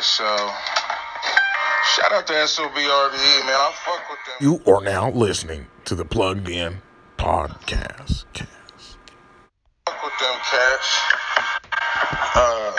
Yeah, 0.00 0.04
so 0.06 0.24
shout 1.84 2.10
out 2.12 2.26
to 2.28 2.32
SOBxRBE, 2.32 3.44
man. 3.44 3.52
I 3.52 3.72
fuck 3.84 4.00
with 4.08 4.18
them. 4.24 4.36
You 4.40 4.72
are 4.72 4.80
now 4.80 5.10
listening 5.10 5.66
to 5.84 5.94
the 5.94 6.06
Plugged 6.06 6.48
In 6.48 6.80
Podcast. 7.18 8.24
Cast. 8.32 8.96
Fuck 9.84 10.00
with 10.00 10.16
them 10.16 10.40
cats. 10.40 10.88
Uh, 12.32 12.72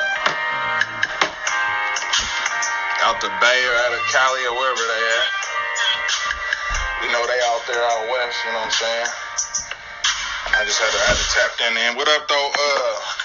out 3.05 3.21
the 3.21 3.29
Bay 3.37 3.59
or 3.69 3.75
out 3.85 3.93
of 3.93 4.01
Cali 4.09 4.41
or 4.49 4.57
wherever 4.57 4.81
they 4.81 5.03
at. 5.13 5.29
You 7.05 7.11
know 7.13 7.21
they 7.27 7.37
out 7.45 7.61
there 7.67 7.83
out 7.85 8.09
west, 8.09 8.37
you 8.45 8.51
know 8.51 8.57
what 8.57 8.65
I'm 8.65 8.71
saying? 8.71 9.07
I 10.57 10.65
just 10.65 10.81
had 10.81 10.89
to 10.89 10.97
had 11.05 11.17
to 11.21 11.27
tap 11.37 11.53
in 11.69 11.77
in. 11.77 11.95
What 11.95 12.07
up 12.07 12.27
though? 12.27 12.49
Uh 12.49 13.21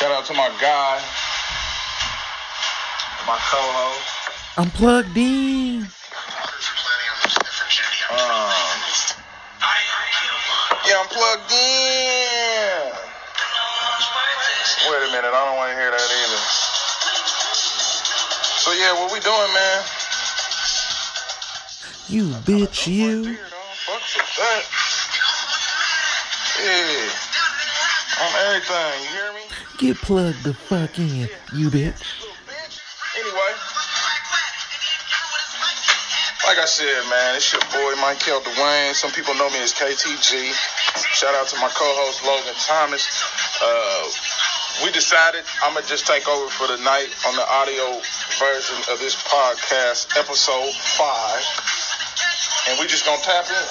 shout 0.00 0.12
out 0.12 0.24
to 0.24 0.32
my 0.32 0.48
guy, 0.60 0.98
my 3.26 3.38
co-host. 3.38 4.58
I'm 4.58 4.70
plugged 4.70 5.16
in. 5.16 5.86
Um, 8.12 8.50
yeah, 10.86 11.00
I'm 11.00 11.08
plugged 11.08 11.52
in. 11.52 12.92
Wait 14.90 14.98
a 14.98 15.10
minute, 15.12 15.30
I 15.30 15.44
don't 15.46 15.56
want 15.56 15.70
to 15.70 15.76
hear 15.78 15.90
that 15.90 16.10
either. 16.20 16.42
So 18.58 18.72
yeah, 18.72 18.92
what 18.94 19.12
we 19.12 19.20
doing, 19.20 19.52
man? 19.54 19.82
You 22.08 22.28
bitch, 22.44 22.86
you. 22.86 23.36
Fuck 23.86 24.02
with 24.16 24.36
that. 24.36 24.62
Yeah. 26.60 27.10
On 28.20 28.30
everything, 28.46 29.02
you 29.02 29.08
hear 29.08 29.32
me? 29.32 29.40
Get 29.78 29.96
plugged 29.98 30.42
the 30.44 30.52
fuck 30.54 30.98
in, 30.98 31.28
you 31.54 31.70
bitch. 31.70 32.31
Like 36.52 36.68
I 36.68 36.68
said, 36.68 37.08
man, 37.08 37.36
it's 37.40 37.48
your 37.48 37.64
boy 37.72 37.96
Michael 37.96 38.44
Dwayne. 38.44 38.92
Some 38.92 39.08
people 39.16 39.32
know 39.40 39.48
me 39.48 39.64
as 39.64 39.72
KTG. 39.72 40.52
Shout 41.16 41.32
out 41.32 41.48
to 41.48 41.56
my 41.56 41.72
co-host 41.72 42.20
Logan 42.28 42.52
Thomas. 42.60 43.08
Uh, 43.56 44.84
we 44.84 44.92
decided 44.92 45.48
I'm 45.64 45.72
gonna 45.72 45.86
just 45.88 46.04
take 46.04 46.28
over 46.28 46.52
for 46.52 46.68
the 46.68 46.76
night 46.84 47.08
on 47.24 47.40
the 47.40 47.48
audio 47.48 47.96
version 48.36 48.76
of 48.92 49.00
this 49.00 49.16
podcast, 49.24 50.12
episode 50.20 50.76
five, 50.92 51.40
and 52.68 52.76
we 52.76 52.84
just 52.84 53.08
gonna 53.08 53.24
tap 53.24 53.48
in. 53.48 53.66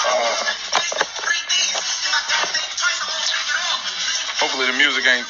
Uh, 0.00 0.32
hopefully 4.40 4.64
the 4.72 4.78
music 4.80 5.04
ain't 5.04 5.28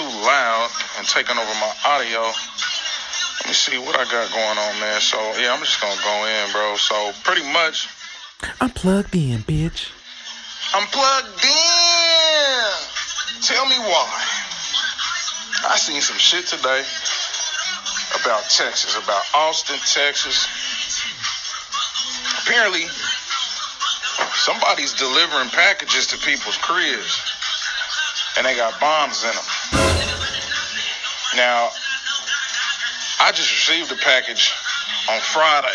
too 0.00 0.08
loud 0.24 0.72
and 0.96 1.04
taking 1.06 1.36
over 1.36 1.54
my 1.60 1.72
audio. 1.84 2.32
Let 3.44 3.50
me 3.50 3.54
see 3.54 3.76
what 3.76 3.92
I 3.94 4.04
got 4.08 4.32
going 4.32 4.56
on, 4.56 4.80
man. 4.80 5.00
So 5.02 5.20
yeah, 5.36 5.52
I'm 5.52 5.60
just 5.60 5.78
gonna 5.78 6.00
go 6.00 6.24
in, 6.24 6.50
bro. 6.50 6.76
So 6.76 7.12
pretty 7.24 7.44
much, 7.52 7.88
I'm 8.58 8.70
plugged 8.70 9.14
in, 9.14 9.40
bitch. 9.44 9.92
I'm 10.72 10.86
plugged 10.88 11.44
in. 11.44 12.72
Tell 13.42 13.68
me 13.68 13.76
why. 13.84 14.08
I 15.68 15.76
seen 15.76 16.00
some 16.00 16.16
shit 16.16 16.46
today 16.46 16.84
about 18.18 18.48
Texas, 18.48 18.96
about 18.96 19.22
Austin, 19.34 19.76
Texas. 19.76 20.48
Apparently, 22.40 22.88
somebody's 24.32 24.94
delivering 24.94 25.50
packages 25.50 26.06
to 26.06 26.16
people's 26.24 26.56
cribs, 26.56 27.20
and 28.38 28.46
they 28.46 28.56
got 28.56 28.80
bombs 28.80 29.22
in 29.22 29.36
them. 29.36 29.44
Now, 31.36 31.68
just 33.34 33.50
received 33.50 33.90
a 33.90 33.96
package 33.96 34.54
on 35.10 35.20
Friday. 35.20 35.74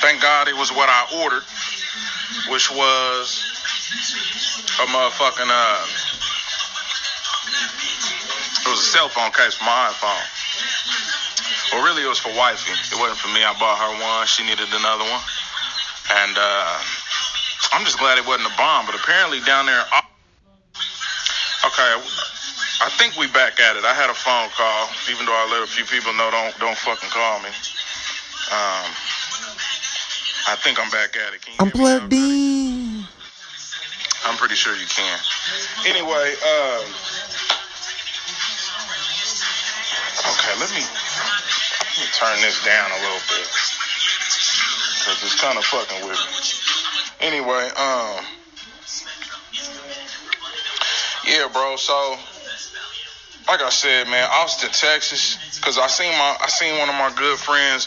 Thank 0.00 0.20
God 0.20 0.48
it 0.48 0.56
was 0.56 0.70
what 0.70 0.88
I 0.88 1.24
ordered, 1.24 1.44
which 2.52 2.70
was 2.70 3.40
a 4.80 4.86
motherfucking 4.92 5.48
uh, 5.48 5.86
it 8.62 8.68
was 8.68 8.80
a 8.80 8.90
cell 8.92 9.08
phone 9.08 9.32
case 9.32 9.54
for 9.54 9.64
my 9.64 9.88
iPhone. 9.88 10.26
Well, 11.72 11.84
really, 11.84 12.04
it 12.04 12.08
was 12.08 12.18
for 12.18 12.34
wifey. 12.36 12.72
It 12.72 13.00
wasn't 13.00 13.18
for 13.18 13.32
me. 13.32 13.42
I 13.42 13.56
bought 13.58 13.80
her 13.80 13.92
one. 13.96 14.26
She 14.26 14.44
needed 14.44 14.68
another 14.68 15.04
one, 15.08 15.22
and 16.20 16.36
uh, 16.36 16.78
I'm 17.72 17.84
just 17.84 17.98
glad 17.98 18.18
it 18.18 18.26
wasn't 18.26 18.52
a 18.52 18.56
bomb. 18.56 18.84
But 18.84 18.96
apparently, 18.96 19.40
down 19.40 19.66
there, 19.66 19.82
okay, 21.64 21.96
I 22.82 22.90
think 22.98 23.14
we 23.16 23.30
back 23.30 23.60
at 23.60 23.76
it. 23.76 23.84
I 23.86 23.94
had 23.94 24.10
a 24.10 24.14
phone 24.14 24.50
call, 24.58 24.90
even 25.06 25.22
though 25.22 25.38
I 25.38 25.46
let 25.54 25.62
a 25.62 25.70
few 25.70 25.86
people 25.86 26.10
know 26.18 26.34
don't 26.34 26.50
don't 26.58 26.74
fucking 26.76 27.14
call 27.14 27.38
me. 27.38 27.54
Um, 28.50 28.90
I 30.50 30.58
think 30.58 30.82
I'm 30.82 30.90
back 30.90 31.14
at 31.14 31.30
it. 31.30 31.46
Can 31.46 31.54
you 31.54 31.62
I'm 31.62 31.70
plugged 31.70 32.12
in. 32.12 33.06
I'm 34.26 34.34
pretty 34.34 34.58
sure 34.58 34.74
you 34.74 34.86
can. 34.90 35.18
Anyway, 35.86 36.34
um, 36.42 36.82
okay, 40.26 40.54
let 40.58 40.70
me 40.74 40.82
let 40.82 41.94
me 42.02 42.06
turn 42.18 42.34
this 42.42 42.58
down 42.66 42.90
a 42.90 42.98
little 42.98 43.22
bit 43.30 43.46
because 44.98 45.22
it's 45.22 45.38
kind 45.38 45.54
of 45.54 45.62
fucking 45.70 46.02
with 46.02 46.18
me. 46.18 47.26
Anyway, 47.30 47.70
um, 47.78 48.26
yeah, 51.30 51.46
bro. 51.52 51.76
So, 51.76 52.18
like 53.52 53.60
I 53.60 53.68
said, 53.68 54.08
man, 54.08 54.26
Austin, 54.32 54.70
Texas, 54.72 55.36
because 55.56 55.76
I 55.76 55.86
seen 55.86 56.10
my 56.12 56.36
I 56.40 56.48
seen 56.48 56.78
one 56.78 56.88
of 56.88 56.94
my 56.94 57.12
good 57.14 57.38
friends 57.38 57.86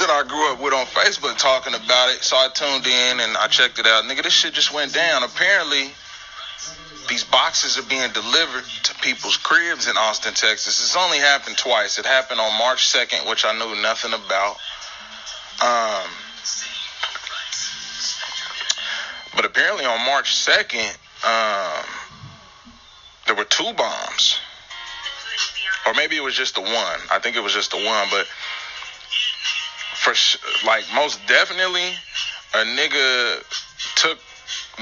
that 0.00 0.10
I 0.10 0.26
grew 0.26 0.50
up 0.50 0.60
with 0.60 0.74
on 0.74 0.84
Facebook 0.86 1.38
talking 1.38 1.74
about 1.74 2.10
it. 2.10 2.24
So 2.24 2.34
I 2.34 2.48
tuned 2.52 2.84
in 2.84 3.20
and 3.20 3.36
I 3.36 3.46
checked 3.46 3.78
it 3.78 3.86
out. 3.86 4.02
Nigga, 4.02 4.24
this 4.24 4.32
shit 4.32 4.52
just 4.52 4.74
went 4.74 4.92
down. 4.92 5.22
Apparently, 5.22 5.92
these 7.08 7.22
boxes 7.22 7.78
are 7.78 7.86
being 7.86 8.10
delivered 8.10 8.64
to 8.82 8.94
people's 8.96 9.36
cribs 9.36 9.86
in 9.86 9.96
Austin, 9.96 10.34
Texas. 10.34 10.82
It's 10.82 10.96
only 10.96 11.18
happened 11.18 11.56
twice. 11.56 12.00
It 12.00 12.04
happened 12.04 12.40
on 12.40 12.58
March 12.58 12.88
2nd, 12.90 13.30
which 13.30 13.44
I 13.44 13.56
knew 13.56 13.80
nothing 13.80 14.10
about. 14.10 14.58
Um, 15.62 16.10
but 19.36 19.44
apparently 19.44 19.84
on 19.84 20.04
March 20.04 20.34
2nd, 20.34 20.90
um, 21.22 21.86
there 23.26 23.36
were 23.36 23.44
two 23.44 23.72
bombs. 23.74 24.40
Or 25.86 25.94
maybe 25.94 26.16
it 26.16 26.22
was 26.22 26.34
just 26.34 26.54
the 26.54 26.62
one. 26.62 27.00
I 27.12 27.18
think 27.20 27.36
it 27.36 27.42
was 27.42 27.52
just 27.52 27.70
the 27.70 27.76
one, 27.76 28.08
but 28.10 28.26
for 29.94 30.14
sh- 30.14 30.38
like 30.64 30.84
most 30.94 31.20
definitely 31.26 31.92
a 32.54 32.58
nigga 32.58 33.42
took 33.96 34.18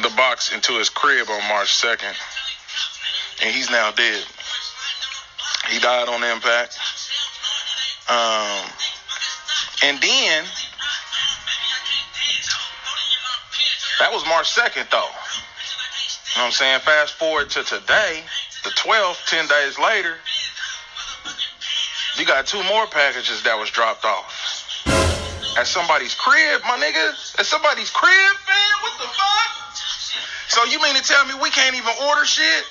the 0.03 0.11
box 0.17 0.53
into 0.53 0.73
his 0.73 0.89
crib 0.89 1.29
on 1.29 1.49
March 1.49 1.69
2nd 1.69 2.15
and 3.43 3.55
he's 3.55 3.71
now 3.71 3.91
dead. 3.91 4.25
He 5.71 5.79
died 5.79 6.09
on 6.09 6.23
impact. 6.23 6.79
Um, 8.09 8.69
and 9.83 10.01
then 10.01 10.45
that 14.01 14.13
was 14.13 14.25
March 14.27 14.55
2nd 14.55 14.91
though. 14.91 14.99
You 14.99 16.41
know 16.41 16.43
what 16.43 16.47
I'm 16.47 16.53
saying? 16.53 16.81
Fast 16.81 17.15
forward 17.15 17.51
to 17.51 17.63
today, 17.63 18.23
the 18.65 18.71
12th, 18.71 19.27
10 19.29 19.47
days 19.47 19.79
later, 19.79 20.17
you 22.17 22.25
got 22.27 22.47
two 22.47 22.63
more 22.65 22.87
packages 22.87 23.43
that 23.43 23.59
was 23.59 23.71
dropped 23.71 24.05
off 24.05 24.55
at 25.57 25.67
somebody's 25.67 26.15
crib, 26.15 26.63
my 26.63 26.77
nigga. 26.79 27.39
At 27.39 27.47
somebody's 27.47 27.91
crib, 27.91 28.37
man. 28.49 28.75
What 28.83 28.99
the 28.99 29.07
fuck? 29.07 29.51
So 30.49 30.65
you 30.65 30.81
mean 30.83 30.95
to 30.97 31.03
tell 31.03 31.25
me 31.27 31.35
we 31.41 31.51
can't 31.51 31.77
even 31.77 31.93
order 32.09 32.25
shit? 32.25 32.65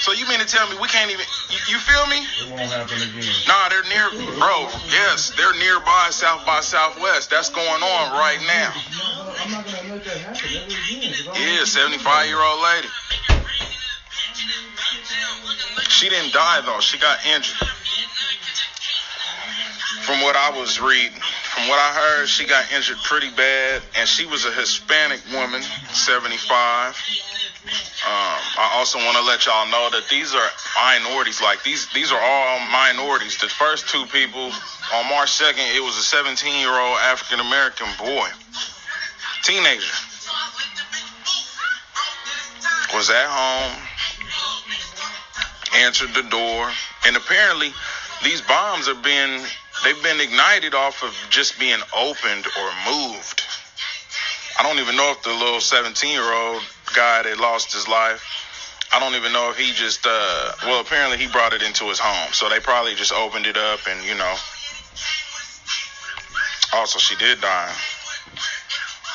So 0.00 0.12
you 0.12 0.28
mean 0.28 0.40
to 0.40 0.46
tell 0.46 0.68
me 0.68 0.76
we 0.80 0.88
can't 0.88 1.10
even? 1.10 1.24
You, 1.50 1.58
you 1.74 1.78
feel 1.78 2.06
me? 2.06 2.20
It 2.20 2.50
won't 2.50 2.70
happen 2.70 3.00
again. 3.00 3.32
Nah, 3.48 3.68
they're 3.70 3.84
near, 3.88 4.10
bro. 4.38 4.68
Yes, 4.92 5.32
they're 5.36 5.54
nearby 5.58 6.08
South 6.10 6.44
by 6.44 6.60
Southwest. 6.60 7.30
That's 7.30 7.48
going 7.50 7.82
on 7.82 8.12
right 8.12 8.40
now. 8.46 8.72
I'm 9.40 9.50
not 9.50 9.64
gonna 9.64 9.88
let 9.94 10.04
that 10.04 10.18
happen 10.20 10.50
ever 10.56 10.66
again. 10.68 11.14
'cause 11.14 11.28
I 11.36 11.56
Yeah, 11.58 11.64
75 11.64 12.26
year 12.28 12.40
old 12.40 12.62
lady. 12.62 12.88
She 15.88 16.08
didn't 16.08 16.32
die 16.32 16.60
though. 16.64 16.80
She 16.80 16.98
got 16.98 17.24
injured. 17.26 17.68
From 20.04 20.20
what 20.20 20.36
I 20.36 20.50
was 20.50 20.80
reading, 20.80 21.18
from 21.54 21.68
what 21.68 21.78
I 21.78 21.92
heard, 21.94 22.28
she 22.28 22.44
got 22.44 22.70
injured 22.72 22.98
pretty 23.04 23.30
bad, 23.30 23.80
and 23.96 24.06
she 24.06 24.26
was 24.26 24.44
a 24.44 24.52
Hispanic 24.52 25.20
woman, 25.32 25.62
75. 25.62 26.94
Um, 28.04 28.40
I 28.60 28.70
also 28.74 28.98
want 28.98 29.16
to 29.16 29.22
let 29.22 29.46
y'all 29.46 29.64
know 29.70 29.88
that 29.88 30.04
these 30.10 30.34
are 30.34 30.48
minorities. 30.76 31.40
Like 31.40 31.62
these, 31.62 31.88
these 31.94 32.12
are 32.12 32.20
all 32.20 32.60
minorities. 32.68 33.38
The 33.38 33.48
first 33.48 33.88
two 33.88 34.04
people 34.06 34.52
on 34.92 35.08
March 35.08 35.30
2nd, 35.40 35.74
it 35.74 35.80
was 35.80 35.96
a 35.96 36.02
17 36.02 36.60
year 36.60 36.68
old 36.68 36.98
African 37.00 37.40
American 37.40 37.86
boy, 37.96 38.28
teenager, 39.42 39.94
was 42.92 43.08
at 43.08 43.24
home 43.24 43.83
answered 45.74 46.14
the 46.14 46.22
door, 46.22 46.70
and 47.06 47.16
apparently 47.16 47.72
these 48.22 48.40
bombs 48.42 48.88
are 48.88 48.94
being 48.94 49.42
they've 49.84 50.02
been 50.02 50.20
ignited 50.20 50.74
off 50.74 51.02
of 51.02 51.14
just 51.30 51.58
being 51.58 51.80
opened 51.96 52.46
or 52.46 52.68
moved. 52.86 53.42
I 54.58 54.62
don't 54.62 54.78
even 54.78 54.96
know 54.96 55.10
if 55.10 55.22
the 55.22 55.30
little 55.30 55.60
17 55.60 56.10
year 56.10 56.32
old 56.32 56.62
guy 56.94 57.22
that 57.22 57.38
lost 57.38 57.72
his 57.72 57.88
life. 57.88 58.22
I 58.92 59.00
don't 59.00 59.14
even 59.14 59.32
know 59.32 59.50
if 59.50 59.58
he 59.58 59.72
just 59.72 60.06
uh 60.06 60.52
well 60.62 60.80
apparently 60.80 61.18
he 61.18 61.26
brought 61.26 61.52
it 61.52 61.62
into 61.62 61.84
his 61.84 61.98
home. 61.98 62.32
So 62.32 62.48
they 62.48 62.60
probably 62.60 62.94
just 62.94 63.12
opened 63.12 63.46
it 63.46 63.56
up 63.56 63.80
and 63.88 64.04
you 64.04 64.14
know 64.14 64.34
also 66.72 66.98
she 66.98 67.16
did 67.16 67.40
die. 67.40 67.74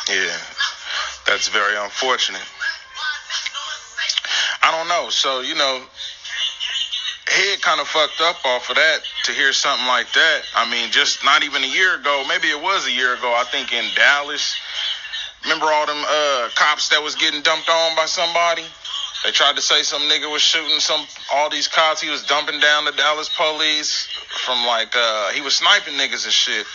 Yeah. 0.09 0.37
That's 1.29 1.47
very 1.49 1.77
unfortunate. 1.77 2.41
I 4.63 4.71
don't 4.71 4.87
know. 4.87 5.09
So, 5.09 5.41
you 5.41 5.53
know, 5.53 5.81
head 7.29 7.61
kind 7.61 7.79
of 7.79 7.87
fucked 7.87 8.21
up 8.21 8.43
off 8.45 8.69
of 8.69 8.75
that 8.75 8.99
to 9.25 9.31
hear 9.31 9.53
something 9.53 9.87
like 9.87 10.11
that. 10.13 10.41
I 10.55 10.69
mean, 10.69 10.91
just 10.91 11.23
not 11.23 11.43
even 11.43 11.63
a 11.63 11.67
year 11.67 11.95
ago, 11.95 12.25
maybe 12.27 12.47
it 12.47 12.61
was 12.61 12.87
a 12.87 12.91
year 12.91 13.13
ago, 13.13 13.33
I 13.37 13.43
think 13.45 13.71
in 13.71 13.85
Dallas. 13.95 14.57
Remember 15.43 15.67
all 15.67 15.85
them 15.85 16.03
uh, 16.03 16.49
cops 16.55 16.89
that 16.89 17.01
was 17.01 17.15
getting 17.15 17.41
dumped 17.41 17.69
on 17.69 17.95
by 17.95 18.05
somebody? 18.05 18.65
They 19.23 19.31
tried 19.31 19.55
to 19.55 19.61
say 19.61 19.83
some 19.83 20.03
nigga 20.03 20.31
was 20.31 20.41
shooting 20.41 20.79
some 20.79 21.05
all 21.33 21.49
these 21.49 21.67
cops. 21.67 22.01
He 22.01 22.09
was 22.09 22.23
dumping 22.23 22.59
down 22.59 22.85
the 22.85 22.91
Dallas 22.93 23.29
police 23.35 24.07
from 24.45 24.65
like 24.65 24.95
uh, 24.95 25.29
he 25.31 25.41
was 25.41 25.55
sniping 25.55 25.95
niggas 25.95 26.23
and 26.23 26.33
shit. 26.33 26.65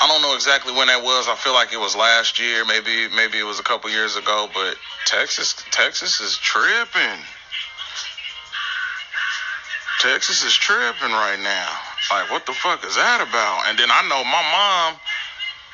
I 0.00 0.08
don't 0.08 0.22
know 0.22 0.34
exactly 0.34 0.72
when 0.72 0.88
that 0.88 1.02
was. 1.02 1.28
I 1.28 1.34
feel 1.34 1.52
like 1.52 1.72
it 1.72 1.78
was 1.78 1.94
last 1.94 2.38
year, 2.38 2.64
maybe 2.64 3.08
maybe 3.14 3.38
it 3.38 3.44
was 3.44 3.60
a 3.60 3.62
couple 3.62 3.90
years 3.90 4.16
ago, 4.16 4.48
but 4.54 4.76
Texas 5.06 5.54
Texas 5.70 6.20
is 6.20 6.36
tripping. 6.38 7.20
Texas 10.00 10.44
is 10.44 10.54
tripping 10.54 11.10
right 11.10 11.40
now. 11.42 11.68
Like 12.10 12.30
what 12.30 12.46
the 12.46 12.52
fuck 12.52 12.84
is 12.84 12.94
that 12.96 13.20
about? 13.20 13.68
And 13.68 13.78
then 13.78 13.90
I 13.90 14.02
know 14.08 14.24
my 14.24 14.92
mom, 14.92 15.00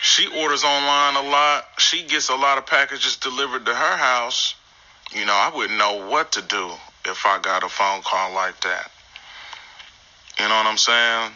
she 0.03 0.27
orders 0.43 0.65
online 0.65 1.17
a 1.17 1.29
lot. 1.29 1.65
She 1.79 2.05
gets 2.05 2.29
a 2.29 2.35
lot 2.35 2.59
of 2.59 2.67
packages 2.67 3.17
delivered 3.17 3.67
to 3.67 3.75
her 3.75 3.97
house. 3.97 4.55
You 5.15 5.27
know, 5.27 5.35
I 5.35 5.53
wouldn't 5.55 5.79
know 5.79 6.09
what 6.09 6.33
to 6.33 6.43
do 6.43 6.71
if 7.05 7.27
I 7.27 7.39
got 7.41 7.63
a 7.63 7.69
phone 7.69 8.03
call 8.03 8.35
like 8.35 8.61
that. 8.63 8.91
You 10.41 10.49
know 10.49 10.57
what 10.57 10.67
I'm 10.67 10.79
saying? 10.79 11.33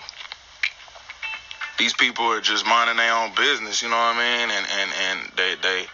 these 1.78 1.94
people 1.94 2.24
are 2.26 2.40
just 2.40 2.66
minding 2.66 2.96
their 2.96 3.14
own 3.14 3.30
business, 3.34 3.82
you 3.82 3.88
know 3.88 3.96
what 3.96 4.16
I 4.16 4.18
mean? 4.18 4.50
And 4.50 4.66
and 4.66 4.90
and 4.92 5.32
they 5.36 5.54
they 5.62 5.86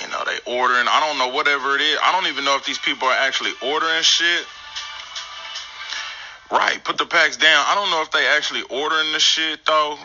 you 0.00 0.08
know, 0.08 0.22
they 0.24 0.38
ordering, 0.46 0.86
I 0.88 1.00
don't 1.00 1.18
know 1.18 1.34
whatever 1.36 1.74
it 1.74 1.82
is. 1.82 1.98
I 2.02 2.12
don't 2.12 2.26
even 2.30 2.44
know 2.44 2.56
if 2.56 2.64
these 2.64 2.78
people 2.78 3.08
are 3.08 3.18
actually 3.20 3.52
ordering 3.60 4.00
shit. 4.00 4.46
Right, 6.50 6.82
put 6.82 6.98
the 6.98 7.06
packs 7.06 7.36
down. 7.36 7.64
I 7.68 7.74
don't 7.74 7.90
know 7.90 8.02
if 8.02 8.10
they 8.10 8.26
actually 8.26 8.62
ordering 8.62 9.12
the 9.12 9.20
shit 9.20 9.64
though 9.66 9.96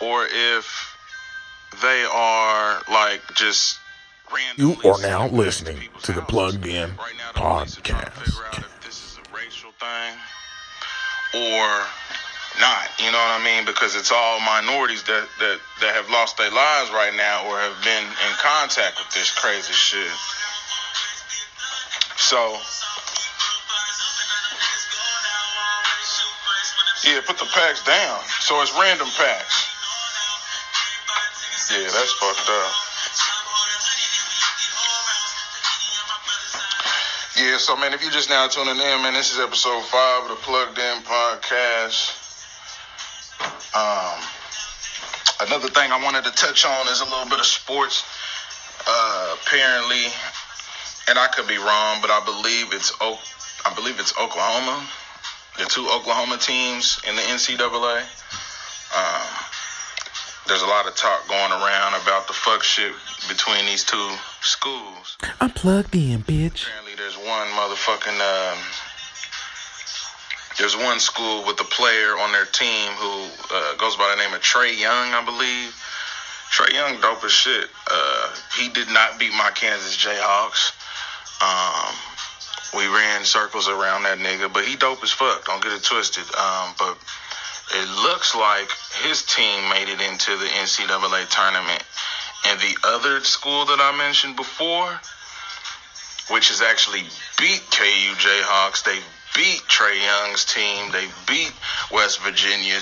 or 0.00 0.26
if 0.26 0.96
they 1.82 2.04
are 2.04 2.82
like 2.90 3.22
just 3.34 3.78
you 4.56 4.76
are 4.84 5.00
now 5.00 5.28
listening 5.28 5.88
to 6.02 6.12
the 6.12 6.22
Plugged 6.22 6.66
In 6.66 6.96
right 6.96 7.12
now, 7.18 7.32
podcast. 7.32 8.40
Or 11.34 11.86
not. 12.60 12.86
You 12.98 13.10
know 13.10 13.18
what 13.18 13.40
I 13.40 13.44
mean? 13.44 13.64
Because 13.66 13.96
it's 13.96 14.12
all 14.12 14.40
minorities 14.40 15.02
that 15.04 15.26
that 15.40 15.58
that 15.80 15.94
have 15.94 16.08
lost 16.10 16.36
their 16.38 16.50
lives 16.50 16.90
right 16.90 17.14
now 17.16 17.46
or 17.48 17.58
have 17.58 17.82
been 17.82 18.04
in 18.04 18.32
contact 18.38 18.98
with 18.98 19.12
this 19.14 19.30
crazy 19.32 19.72
shit. 19.72 20.12
So 22.16 22.56
yeah, 27.06 27.20
put 27.26 27.38
the 27.38 27.46
packs 27.52 27.84
down. 27.84 28.20
So 28.40 28.60
it's 28.62 28.72
random 28.72 29.08
packs. 29.16 29.68
Yeah, 31.70 31.88
that's 31.88 32.12
fucked 32.12 32.48
up. 32.48 32.72
Yeah, 37.36 37.58
so 37.58 37.76
man, 37.76 37.92
if 37.92 38.02
you're 38.02 38.12
just 38.12 38.30
now 38.30 38.46
tuning 38.48 38.76
in, 38.76 39.02
man, 39.02 39.12
this 39.12 39.32
is 39.32 39.40
episode 39.40 39.82
five 39.84 40.22
of 40.22 40.28
the 40.28 40.36
Plugged 40.36 40.78
In 40.78 41.02
Podcast. 41.02 42.14
Um, 43.74 44.22
another 45.48 45.68
thing 45.68 45.90
I 45.90 46.00
wanted 46.02 46.24
to 46.24 46.30
touch 46.30 46.64
on 46.64 46.86
is 46.88 47.00
a 47.00 47.04
little 47.04 47.28
bit 47.28 47.40
of 47.40 47.46
sports. 47.46 48.04
Uh, 48.86 49.36
apparently, 49.42 50.06
and 51.08 51.18
I 51.18 51.26
could 51.28 51.48
be 51.48 51.58
wrong, 51.58 51.98
but 52.00 52.10
I 52.10 52.22
believe 52.24 52.72
it's 52.72 52.92
I 53.00 53.74
believe 53.74 53.98
it's 53.98 54.16
Oklahoma. 54.18 54.86
The 55.58 55.64
two 55.66 55.88
Oklahoma 55.88 56.38
teams 56.38 57.00
in 57.08 57.14
the 57.14 57.22
NCAA. 57.22 58.02
Um, 58.94 59.44
there's 60.46 60.62
a 60.62 60.66
lot 60.66 60.86
of 60.86 60.94
talk 60.94 61.26
going 61.28 61.52
around 61.52 61.94
about 62.02 62.26
the 62.26 62.32
fuck 62.32 62.62
shit 62.62 62.92
between 63.28 63.64
these 63.66 63.84
two 63.84 64.10
schools. 64.40 65.16
I'm 65.40 65.50
plugged 65.50 65.94
in, 65.94 66.22
bitch. 66.22 66.66
Apparently, 66.66 66.94
there's 66.96 67.16
one 67.16 67.48
motherfucking. 67.48 68.20
Um, 68.20 68.58
there's 70.58 70.76
one 70.76 71.00
school 71.00 71.44
with 71.46 71.60
a 71.60 71.64
player 71.64 72.18
on 72.18 72.30
their 72.32 72.44
team 72.46 72.92
who 72.92 73.28
uh, 73.50 73.74
goes 73.76 73.96
by 73.96 74.14
the 74.14 74.22
name 74.22 74.34
of 74.34 74.40
Trae 74.40 74.78
Young, 74.78 75.14
I 75.14 75.24
believe. 75.24 75.74
Trae 76.50 76.72
Young, 76.72 77.00
dope 77.00 77.24
as 77.24 77.32
shit. 77.32 77.70
Uh, 77.90 78.34
he 78.56 78.68
did 78.68 78.88
not 78.90 79.18
beat 79.18 79.32
my 79.32 79.50
Kansas 79.54 79.96
Jayhawks. 79.96 80.72
Um, 81.42 81.94
we 82.76 82.86
ran 82.86 83.24
circles 83.24 83.68
around 83.68 84.04
that 84.04 84.18
nigga, 84.18 84.52
but 84.52 84.64
he 84.64 84.76
dope 84.76 85.02
as 85.02 85.10
fuck. 85.10 85.46
Don't 85.46 85.62
get 85.62 85.72
it 85.72 85.82
twisted. 85.82 86.24
Um, 86.34 86.74
but 86.78 86.98
it 87.72 87.88
looks 88.02 88.34
like 88.34 88.68
his 89.02 89.22
team 89.22 89.68
made 89.70 89.88
it 89.88 90.00
into 90.00 90.36
the 90.36 90.46
NCAA 90.46 91.28
tournament. 91.30 91.82
And 92.46 92.60
the 92.60 92.76
other 92.84 93.20
school 93.20 93.64
that 93.66 93.80
I 93.80 93.96
mentioned 93.96 94.36
before, 94.36 95.00
which 96.30 96.48
has 96.48 96.60
actually 96.60 97.04
beat 97.38 97.62
KU 97.70 98.12
Jayhawks, 98.20 98.84
they 98.84 98.98
beat 99.34 99.62
Trae 99.68 100.00
Young's 100.00 100.44
team. 100.44 100.92
They 100.92 101.06
beat 101.26 101.52
West 101.90 102.20
Virginia. 102.20 102.78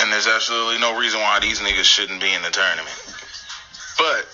And 0.00 0.12
there's 0.12 0.26
absolutely 0.26 0.78
no 0.80 0.98
reason 0.98 1.20
why 1.20 1.40
these 1.40 1.60
niggas 1.60 1.84
shouldn't 1.84 2.20
be 2.20 2.32
in 2.32 2.42
the 2.42 2.50
tournament. 2.50 2.94
But 3.96 4.26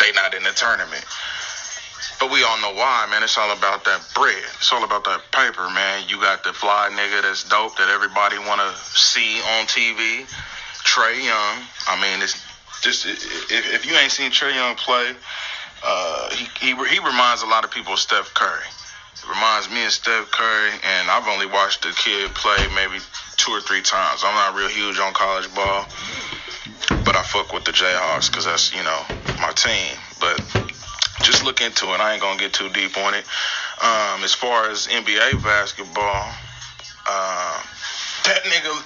they 0.00 0.12
not 0.12 0.34
in 0.34 0.42
the 0.42 0.50
tournament. 0.50 1.04
But 2.20 2.30
we 2.30 2.44
all 2.44 2.60
know 2.60 2.74
why, 2.74 3.06
man. 3.10 3.22
It's 3.22 3.38
all 3.38 3.50
about 3.50 3.84
that 3.86 4.04
bread. 4.14 4.44
It's 4.58 4.70
all 4.72 4.84
about 4.84 5.04
that 5.04 5.22
paper, 5.32 5.70
man. 5.70 6.04
You 6.06 6.20
got 6.20 6.44
the 6.44 6.52
fly 6.52 6.90
nigga 6.92 7.22
that's 7.22 7.48
dope 7.48 7.76
that 7.78 7.88
everybody 7.88 8.38
want 8.38 8.60
to 8.60 8.76
see 8.84 9.40
on 9.56 9.64
TV. 9.66 10.28
Trae 10.84 11.16
Young. 11.24 11.64
I 11.88 11.96
mean, 12.00 12.22
it's 12.22 12.36
just 12.82 13.06
if, 13.06 13.74
if 13.74 13.86
you 13.86 13.94
ain't 13.94 14.12
seen 14.12 14.30
Trae 14.30 14.54
Young 14.54 14.76
play, 14.76 15.14
uh, 15.82 16.30
he, 16.34 16.44
he 16.60 16.74
he 16.88 16.98
reminds 16.98 17.42
a 17.42 17.46
lot 17.46 17.64
of 17.64 17.70
people 17.70 17.94
of 17.94 17.98
Steph 17.98 18.34
Curry 18.34 18.68
It 18.68 19.28
reminds 19.28 19.70
me 19.70 19.84
of 19.86 19.92
Steph 19.92 20.30
Curry, 20.30 20.72
and 20.84 21.10
I've 21.10 21.26
only 21.26 21.46
watched 21.46 21.82
the 21.82 21.92
kid 21.92 22.34
play 22.34 22.68
maybe 22.74 23.00
two 23.36 23.52
or 23.52 23.60
three 23.62 23.82
times. 23.82 24.22
I'm 24.24 24.34
not 24.34 24.54
real 24.58 24.68
huge 24.68 24.98
on 24.98 25.14
college 25.14 25.48
ball, 25.54 25.86
but 27.04 27.16
I 27.16 27.22
fuck 27.22 27.52
with 27.54 27.64
the 27.64 27.72
Jayhawks 27.72 28.30
because 28.30 28.44
that's 28.44 28.74
you 28.74 28.82
know 28.82 29.00
my 29.40 29.52
team. 29.52 29.96
But 30.20 30.42
just 31.22 31.44
look 31.44 31.60
into 31.60 31.86
it. 31.94 32.00
I 32.00 32.12
ain't 32.12 32.22
gonna 32.22 32.38
get 32.38 32.52
too 32.52 32.68
deep 32.70 32.96
on 32.96 33.14
it. 33.14 33.24
Um, 33.82 34.24
as 34.24 34.34
far 34.34 34.70
as 34.70 34.86
NBA 34.88 35.42
basketball, 35.42 36.32
uh, 37.08 37.62
that 38.24 38.42
nigga, 38.44 38.82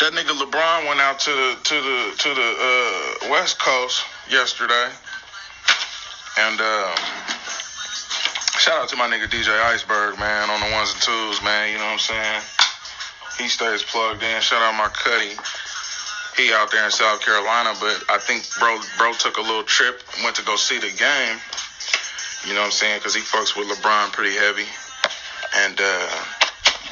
that 0.00 0.12
nigga 0.12 0.38
LeBron 0.38 0.88
went 0.88 1.00
out 1.00 1.18
to 1.20 1.30
the 1.30 1.56
to 1.62 1.74
the 1.74 2.14
to 2.18 2.34
the 2.34 3.26
uh, 3.26 3.30
West 3.30 3.58
Coast 3.58 4.04
yesterday, 4.30 4.88
and. 6.38 6.60
Um, 6.60 6.94
Shout 8.58 8.82
out 8.82 8.88
to 8.88 8.96
my 8.96 9.06
nigga 9.06 9.30
DJ 9.30 9.48
Iceberg, 9.70 10.18
man, 10.18 10.50
on 10.50 10.58
the 10.58 10.74
ones 10.74 10.92
and 10.92 11.00
twos, 11.00 11.40
man. 11.44 11.70
You 11.70 11.78
know 11.78 11.84
what 11.84 11.92
I'm 11.92 11.98
saying? 12.00 12.42
He 13.38 13.48
stays 13.48 13.84
plugged 13.84 14.22
in. 14.24 14.40
Shout 14.42 14.60
out 14.60 14.74
my 14.76 14.88
Cuddy. 14.88 15.38
He 16.36 16.52
out 16.52 16.70
there 16.70 16.84
in 16.84 16.90
South 16.90 17.20
Carolina, 17.20 17.72
but 17.80 18.02
I 18.10 18.18
think 18.18 18.44
bro 18.58 18.78
bro 18.98 19.12
took 19.14 19.38
a 19.38 19.40
little 19.40 19.62
trip, 19.62 20.02
went 20.24 20.36
to 20.36 20.44
go 20.44 20.56
see 20.56 20.78
the 20.78 20.90
game. 20.90 21.38
You 22.48 22.54
know 22.54 22.60
what 22.60 22.66
I'm 22.66 22.72
saying? 22.72 22.98
Because 22.98 23.14
he 23.14 23.20
fucks 23.20 23.54
with 23.54 23.68
LeBron 23.68 24.10
pretty 24.12 24.34
heavy. 24.34 24.64
And 25.54 25.78
uh, 25.78 26.24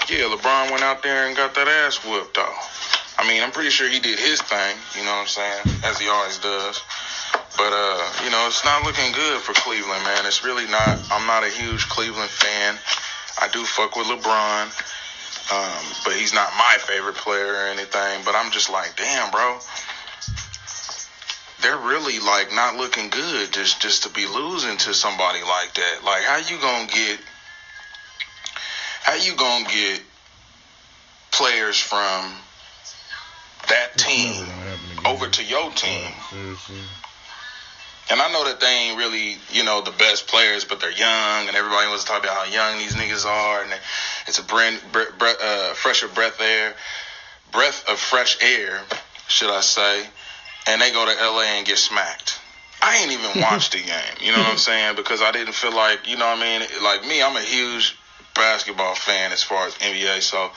yeah, 0.05 0.29
LeBron 0.29 0.71
went 0.71 0.83
out 0.83 1.03
there 1.03 1.27
and 1.27 1.35
got 1.35 1.55
that 1.55 1.67
ass 1.67 2.05
whooped, 2.05 2.37
off. 2.37 3.17
I 3.17 3.27
mean, 3.27 3.43
I'm 3.43 3.51
pretty 3.53 3.71
sure 3.71 3.89
he 3.89 3.99
did 3.99 4.19
his 4.19 4.43
thing. 4.43 4.77
You 4.95 5.05
know 5.05 5.17
what 5.17 5.25
I'm 5.25 5.27
saying? 5.27 5.81
As 5.83 5.99
he 5.99 6.09
always 6.09 6.37
does. 6.37 6.83
But 7.57 7.73
uh, 7.73 8.05
you 8.23 8.31
know, 8.31 8.45
it's 8.47 8.65
not 8.67 8.85
looking 8.85 9.11
good 9.13 9.41
for 9.41 9.55
Cleveland, 9.55 10.05
man. 10.05 10.27
It's 10.27 10.45
really 10.45 10.67
not. 10.69 11.01
I'm 11.11 11.27
not 11.27 11.43
a 11.43 11.49
huge 11.49 11.89
Cleveland 11.89 12.29
fan. 12.29 12.77
I 13.41 13.49
do 13.49 13.65
fuck 13.65 13.97
with 13.97 14.09
LeBron, 14.09 14.69
um, 15.57 15.85
but 16.05 16.13
he's 16.13 16.35
not 16.35 16.53
my 16.59 16.77
favorite 16.85 17.17
player 17.17 17.65
or 17.65 17.67
anything. 17.73 18.21
But 18.27 18.35
I'm 18.35 18.53
just 18.53 18.69
like, 18.69 18.95
damn, 18.97 19.31
bro. 19.31 19.59
They're 21.67 21.77
really 21.77 22.21
like 22.21 22.53
not 22.53 22.77
looking 22.77 23.11
good 23.11 23.53
just 23.53 23.81
just 23.81 24.05
to 24.05 24.09
be 24.09 24.25
losing 24.25 24.77
to 24.77 24.95
somebody 24.95 25.43
like 25.43 25.75
that. 25.75 26.05
Like, 26.05 26.23
how 26.23 26.37
you 26.37 26.59
gonna 26.61 26.87
get 26.87 27.19
how 29.03 29.15
you 29.15 29.35
gonna 29.35 29.69
get 29.69 30.01
players 31.33 31.77
from 31.77 32.37
that 33.69 33.99
team 33.99 34.35
never 34.35 34.47
gonna 34.47 34.61
happen 34.61 34.91
again. 34.93 35.07
over 35.07 35.27
to 35.27 35.43
your 35.43 35.73
team? 35.73 36.13
And 38.11 38.23
I 38.23 38.31
know 38.31 38.45
that 38.45 38.61
they 38.61 38.69
ain't 38.69 38.97
really, 38.97 39.37
you 39.51 39.65
know, 39.65 39.81
the 39.81 39.91
best 39.91 40.29
players, 40.29 40.65
but 40.65 40.79
they're 40.79 40.93
young, 40.93 41.49
and 41.49 41.57
everybody 41.57 41.89
wants 41.89 42.05
to 42.05 42.09
talk 42.13 42.23
about 42.23 42.37
how 42.37 42.45
young 42.45 42.79
these 42.79 42.95
niggas 42.95 43.27
are, 43.27 43.65
and 43.65 43.75
it's 44.29 44.39
a 44.39 44.45
brand, 44.45 44.81
bre- 44.93 45.11
bre- 45.19 45.43
uh, 45.43 45.75
fresher 45.75 46.07
breath 46.07 46.41
air, 46.41 46.77
breath 47.51 47.89
of 47.89 47.99
fresh 47.99 48.37
air, 48.41 48.85
should 49.27 49.51
I 49.51 49.63
say? 49.63 50.07
And 50.69 50.81
they 50.81 50.91
go 50.91 51.05
to 51.05 51.13
LA 51.13 51.43
and 51.59 51.67
get 51.67 51.79
smacked. 51.79 52.41
I 52.83 52.99
ain't 52.99 53.13
even 53.13 53.43
watched 53.43 53.73
the 53.73 53.79
game, 53.79 54.17
you 54.21 54.33
know 54.33 54.39
what 54.39 54.53
I'm 54.53 54.59
saying? 54.59 54.97
Because 54.97 55.23
I 55.23 55.33
didn't 55.33 55.55
feel 55.55 55.75
like, 55.75 56.09
you 56.09 56.17
know 56.17 56.27
what 56.27 56.39
I 56.39 56.59
mean? 56.59 56.69
Like 56.83 57.07
me, 57.07 57.23
I'm 57.23 57.37
a 57.37 57.43
huge 57.43 57.97
basketball 58.35 58.95
fan 58.95 59.33
as 59.33 59.43
far 59.43 59.67
as 59.67 59.75
NBA, 59.75 60.21
so 60.23 60.51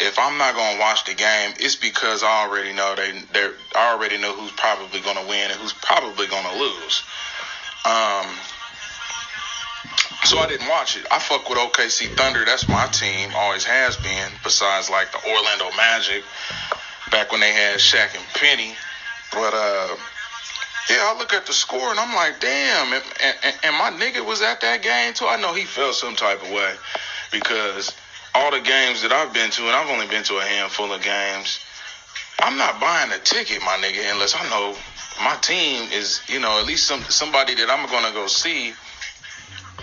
if 0.00 0.18
I'm 0.18 0.38
not 0.38 0.54
gonna 0.54 0.78
watch 0.78 1.04
the 1.04 1.14
game, 1.14 1.54
it's 1.58 1.76
because 1.76 2.22
I 2.22 2.46
already 2.46 2.72
know 2.72 2.94
they 2.94 3.12
they 3.32 3.50
I 3.74 3.92
already 3.92 4.18
know 4.18 4.32
who's 4.34 4.52
probably 4.52 5.00
gonna 5.00 5.26
win 5.26 5.50
and 5.50 5.60
who's 5.60 5.72
probably 5.72 6.26
gonna 6.26 6.56
lose. 6.58 7.02
Um, 7.84 8.26
so 10.24 10.38
I 10.38 10.46
didn't 10.48 10.68
watch 10.68 10.96
it. 10.96 11.06
I 11.10 11.18
fuck 11.18 11.48
with 11.48 11.58
OKC 11.58 12.16
Thunder. 12.16 12.44
That's 12.44 12.68
my 12.68 12.86
team, 12.86 13.30
always 13.34 13.64
has 13.64 13.96
been. 13.96 14.30
Besides 14.44 14.88
like 14.88 15.10
the 15.10 15.18
Orlando 15.28 15.70
Magic, 15.76 16.22
back 17.10 17.32
when 17.32 17.40
they 17.40 17.52
had 17.52 17.78
Shaq 17.78 18.14
and 18.14 18.24
Penny. 18.34 18.74
But 19.32 19.54
uh, 19.54 19.96
yeah, 20.90 21.10
I 21.10 21.16
look 21.18 21.32
at 21.32 21.46
the 21.46 21.52
score 21.52 21.90
and 21.90 21.98
I'm 21.98 22.14
like, 22.14 22.40
damn. 22.40 22.92
And, 22.92 23.04
and, 23.42 23.56
and 23.62 23.76
my 23.76 23.90
nigga 23.90 24.24
was 24.24 24.42
at 24.42 24.60
that 24.60 24.82
game 24.82 25.14
too. 25.14 25.26
I 25.26 25.36
know 25.36 25.54
he 25.54 25.64
felt 25.64 25.94
some 25.94 26.16
type 26.16 26.42
of 26.42 26.50
way 26.50 26.74
because 27.30 27.92
all 28.34 28.50
the 28.50 28.60
games 28.60 29.02
that 29.02 29.12
I've 29.12 29.32
been 29.32 29.50
to, 29.50 29.62
and 29.62 29.70
I've 29.70 29.88
only 29.88 30.06
been 30.06 30.24
to 30.24 30.38
a 30.38 30.44
handful 30.44 30.92
of 30.92 31.02
games, 31.02 31.60
I'm 32.38 32.56
not 32.56 32.80
buying 32.80 33.12
a 33.12 33.18
ticket, 33.18 33.60
my 33.62 33.76
nigga, 33.76 34.10
unless 34.10 34.34
I 34.34 34.48
know 34.48 34.76
my 35.22 35.36
team 35.36 35.88
is, 35.92 36.20
you 36.26 36.40
know, 36.40 36.58
at 36.58 36.66
least 36.66 36.86
some 36.86 37.02
somebody 37.08 37.54
that 37.54 37.70
I'm 37.70 37.88
gonna 37.88 38.12
go 38.12 38.26
see. 38.26 38.74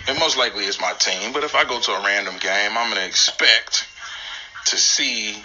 And 0.08 0.18
most 0.18 0.36
likely 0.36 0.64
it's 0.64 0.80
my 0.80 0.92
team, 0.94 1.32
but 1.32 1.44
if 1.44 1.54
I 1.54 1.64
go 1.64 1.78
to 1.78 1.92
a 1.92 2.02
random 2.02 2.38
game, 2.38 2.76
I'm 2.76 2.88
gonna 2.88 3.06
expect 3.06 3.86
to 4.66 4.76
see 4.76 5.42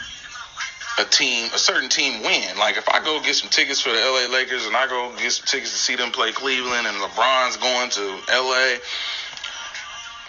a 0.97 1.05
team, 1.05 1.49
a 1.53 1.57
certain 1.57 1.89
team 1.89 2.23
win. 2.23 2.57
Like 2.57 2.77
if 2.77 2.87
I 2.87 3.03
go 3.03 3.21
get 3.21 3.35
some 3.35 3.49
tickets 3.49 3.81
for 3.81 3.89
the 3.89 3.97
LA 3.97 4.31
Lakers 4.31 4.65
and 4.65 4.75
I 4.75 4.87
go 4.87 5.13
get 5.17 5.31
some 5.31 5.45
tickets 5.45 5.71
to 5.71 5.77
see 5.77 5.95
them 5.95 6.11
play 6.11 6.31
Cleveland 6.31 6.87
and 6.87 6.97
LeBron's 6.97 7.57
going 7.57 7.89
to 7.91 8.01
LA 8.31 8.77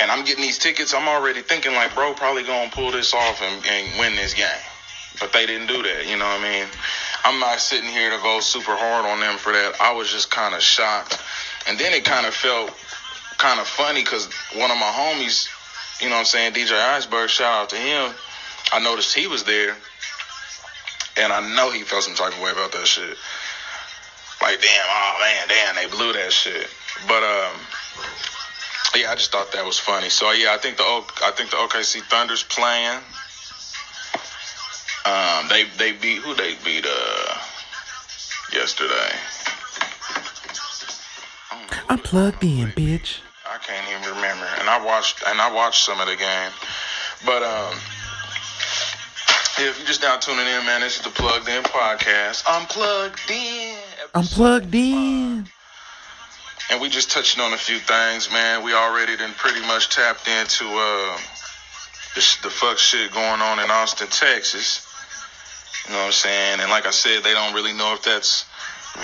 and 0.00 0.10
I'm 0.10 0.24
getting 0.24 0.42
these 0.42 0.58
tickets, 0.58 0.92
I'm 0.92 1.08
already 1.08 1.40
thinking 1.42 1.72
like, 1.72 1.94
bro, 1.94 2.14
probably 2.14 2.42
gonna 2.42 2.70
pull 2.70 2.90
this 2.90 3.14
off 3.14 3.40
and, 3.42 3.64
and 3.66 3.98
win 3.98 4.14
this 4.16 4.34
game. 4.34 4.46
But 5.20 5.32
they 5.32 5.46
didn't 5.46 5.68
do 5.68 5.82
that, 5.82 6.06
you 6.06 6.16
know 6.18 6.26
what 6.26 6.40
I 6.40 6.42
mean? 6.42 6.66
I'm 7.24 7.40
not 7.40 7.60
sitting 7.60 7.88
here 7.88 8.10
to 8.10 8.18
go 8.22 8.40
super 8.40 8.76
hard 8.76 9.06
on 9.06 9.20
them 9.20 9.38
for 9.38 9.52
that. 9.52 9.80
I 9.80 9.92
was 9.94 10.10
just 10.12 10.30
kind 10.30 10.54
of 10.54 10.60
shocked. 10.60 11.18
And 11.66 11.78
then 11.78 11.94
it 11.94 12.04
kind 12.04 12.26
of 12.26 12.34
felt 12.34 12.76
kind 13.38 13.58
of 13.58 13.66
funny 13.66 14.02
because 14.02 14.28
one 14.54 14.70
of 14.70 14.78
my 14.78 14.92
homies, 14.92 15.48
you 16.00 16.08
know 16.08 16.16
what 16.16 16.20
I'm 16.20 16.26
saying, 16.26 16.52
DJ 16.52 16.72
Iceberg, 16.72 17.30
shout 17.30 17.62
out 17.62 17.68
to 17.70 17.76
him. 17.76 18.12
I 18.72 18.80
noticed 18.80 19.14
he 19.14 19.26
was 19.26 19.44
there. 19.44 19.76
And 21.16 21.32
I 21.32 21.40
know 21.56 21.70
he 21.70 21.82
felt 21.82 22.04
some 22.04 22.14
type 22.14 22.32
of 22.32 22.40
way 22.40 22.50
about 22.50 22.72
that 22.72 22.86
shit. 22.86 23.16
Like, 24.42 24.60
damn, 24.60 24.86
oh 24.88 25.18
man, 25.20 25.48
damn, 25.48 25.76
they 25.76 25.86
blew 25.86 26.12
that 26.12 26.32
shit. 26.32 26.68
But 27.08 27.22
um, 27.22 27.56
yeah, 28.94 29.10
I 29.10 29.14
just 29.14 29.32
thought 29.32 29.52
that 29.52 29.64
was 29.64 29.78
funny. 29.78 30.08
So 30.10 30.30
yeah, 30.32 30.52
I 30.52 30.58
think 30.58 30.76
the 30.76 30.82
O- 30.82 31.06
I 31.24 31.30
think 31.30 31.50
the 31.50 31.56
OKC 31.56 32.02
Thunder's 32.02 32.42
playing. 32.42 33.00
Um, 35.06 35.48
they 35.48 35.64
they 35.78 35.92
beat 35.92 36.20
who 36.22 36.34
they 36.34 36.54
beat 36.64 36.84
uh 36.84 37.38
yesterday. 38.52 39.12
I 41.50 41.58
don't 41.58 41.70
know 41.70 41.76
who 41.76 41.86
I'm 41.88 41.98
plugged 41.98 42.44
in, 42.44 42.68
bitch. 42.72 43.18
I 43.48 43.58
can't 43.58 43.88
even 43.88 44.16
remember. 44.16 44.46
And 44.58 44.68
I 44.68 44.84
watched 44.84 45.22
and 45.26 45.40
I 45.40 45.50
watched 45.52 45.84
some 45.84 46.00
of 46.00 46.08
the 46.08 46.16
game. 46.16 46.50
But 47.24 47.42
um 47.42 47.74
yeah, 49.58 49.70
if 49.70 49.78
you're 49.78 49.86
just 49.86 50.02
now 50.02 50.16
tuning 50.18 50.46
in, 50.46 50.66
man, 50.66 50.82
this 50.82 50.96
is 50.96 51.02
the 51.02 51.10
Plugged 51.10 51.48
In 51.48 51.62
Podcast. 51.62 52.44
I'm 52.46 52.66
plugged 52.66 53.30
in. 53.30 53.78
I'm 54.14 54.24
plugged 54.24 54.74
in. 54.74 55.46
And 56.70 56.80
we 56.80 56.88
just 56.88 57.10
touching 57.10 57.42
on 57.42 57.52
a 57.52 57.56
few 57.56 57.78
things, 57.78 58.30
man. 58.30 58.64
We 58.64 58.74
already 58.74 59.16
done 59.16 59.32
pretty 59.38 59.60
much 59.60 59.88
tapped 59.88 60.28
into 60.28 60.64
uh 60.66 61.18
the, 62.16 62.38
the 62.42 62.50
fuck 62.50 62.76
shit 62.76 63.12
going 63.12 63.40
on 63.40 63.58
in 63.60 63.70
Austin, 63.70 64.08
Texas. 64.08 64.86
You 65.86 65.92
know 65.92 66.00
what 66.00 66.06
I'm 66.06 66.12
saying? 66.12 66.60
And 66.60 66.70
like 66.70 66.86
I 66.86 66.90
said, 66.90 67.22
they 67.22 67.32
don't 67.32 67.54
really 67.54 67.72
know 67.72 67.94
if 67.94 68.02
that's 68.02 68.44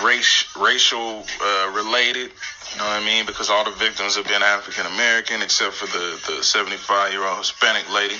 race 0.03 0.45
racial 0.59 1.23
uh, 1.41 1.71
related. 1.73 2.31
You 2.73 2.77
know 2.77 2.85
what 2.85 3.01
I 3.01 3.05
mean? 3.05 3.25
Because 3.25 3.49
all 3.49 3.63
the 3.63 3.71
victims 3.71 4.17
have 4.17 4.27
been 4.27 4.43
African 4.43 4.85
American, 4.93 5.41
except 5.41 5.73
for 5.73 5.85
the 5.87 6.35
the 6.35 6.43
75 6.43 7.11
year 7.11 7.23
old 7.25 7.37
Hispanic 7.39 7.91
lady. 7.93 8.17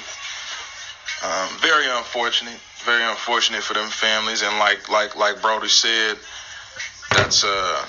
Um, 1.24 1.50
very 1.60 1.88
unfortunate. 1.88 2.60
Very 2.84 3.04
unfortunate 3.04 3.64
for 3.64 3.74
them 3.74 3.90
families. 3.90 4.42
And 4.42 4.60
like 4.60 4.90
like 4.90 5.16
like 5.16 5.42
Brody 5.42 5.70
said, 5.70 6.18
that's 7.12 7.44
uh 7.44 7.86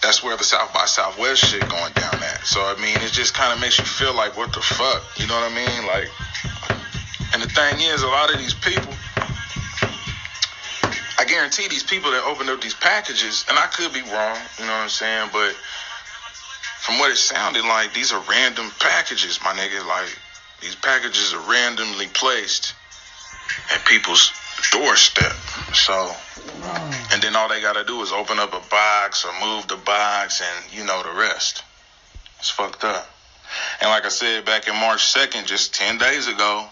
that's 0.00 0.22
where 0.22 0.36
the 0.36 0.44
South 0.44 0.72
by 0.72 0.86
Southwest 0.86 1.44
shit 1.44 1.68
going 1.68 1.92
down 1.94 2.14
at. 2.22 2.46
So 2.46 2.60
I 2.60 2.80
mean, 2.80 2.96
it 3.02 3.12
just 3.12 3.34
kind 3.34 3.52
of 3.52 3.60
makes 3.60 3.78
you 3.78 3.84
feel 3.84 4.14
like, 4.14 4.36
what 4.36 4.52
the 4.52 4.60
fuck? 4.60 5.02
You 5.18 5.26
know 5.26 5.34
what 5.34 5.50
I 5.50 5.54
mean? 5.54 5.86
Like, 5.86 6.08
and 7.32 7.42
the 7.42 7.48
thing 7.48 7.80
is, 7.80 8.02
a 8.02 8.06
lot 8.06 8.32
of 8.32 8.38
these 8.38 8.54
people, 8.54 8.94
I 11.18 11.24
guarantee 11.26 11.66
these 11.66 11.82
people 11.82 12.12
that 12.12 12.22
opened 12.24 12.48
up 12.48 12.60
these 12.60 12.74
packages, 12.74 13.44
and 13.48 13.58
I 13.58 13.66
could 13.66 13.92
be 13.92 14.02
wrong, 14.02 14.38
you 14.58 14.66
know 14.66 14.72
what 14.72 14.86
I'm 14.86 14.88
saying, 14.88 15.30
but 15.32 15.52
from 16.78 16.98
what 17.00 17.10
it 17.10 17.16
sounded 17.16 17.64
like, 17.64 17.92
these 17.92 18.12
are 18.12 18.22
random 18.30 18.70
packages, 18.78 19.40
my 19.44 19.52
nigga. 19.52 19.84
Like, 19.86 20.16
these 20.60 20.74
packages 20.74 21.32
are 21.34 21.50
randomly 21.50 22.06
placed 22.08 22.74
at 23.72 23.84
people's 23.84 24.32
doorstep. 24.72 25.32
So, 25.72 26.12
and 27.12 27.22
then 27.22 27.36
all 27.36 27.48
they 27.48 27.60
gotta 27.60 27.84
do 27.84 28.02
is 28.02 28.12
open 28.12 28.38
up 28.38 28.52
a 28.52 28.68
box 28.68 29.24
or 29.24 29.32
move 29.40 29.68
the 29.68 29.76
box, 29.76 30.42
and 30.42 30.72
you 30.72 30.84
know 30.84 31.02
the 31.02 31.18
rest. 31.18 31.62
It's 32.38 32.50
fucked 32.50 32.84
up. 32.84 33.08
And 33.80 33.90
like 33.90 34.04
I 34.04 34.08
said, 34.08 34.44
back 34.44 34.68
in 34.68 34.76
March 34.76 35.12
2nd, 35.12 35.46
just 35.46 35.74
10 35.74 35.98
days 35.98 36.28
ago, 36.28 36.66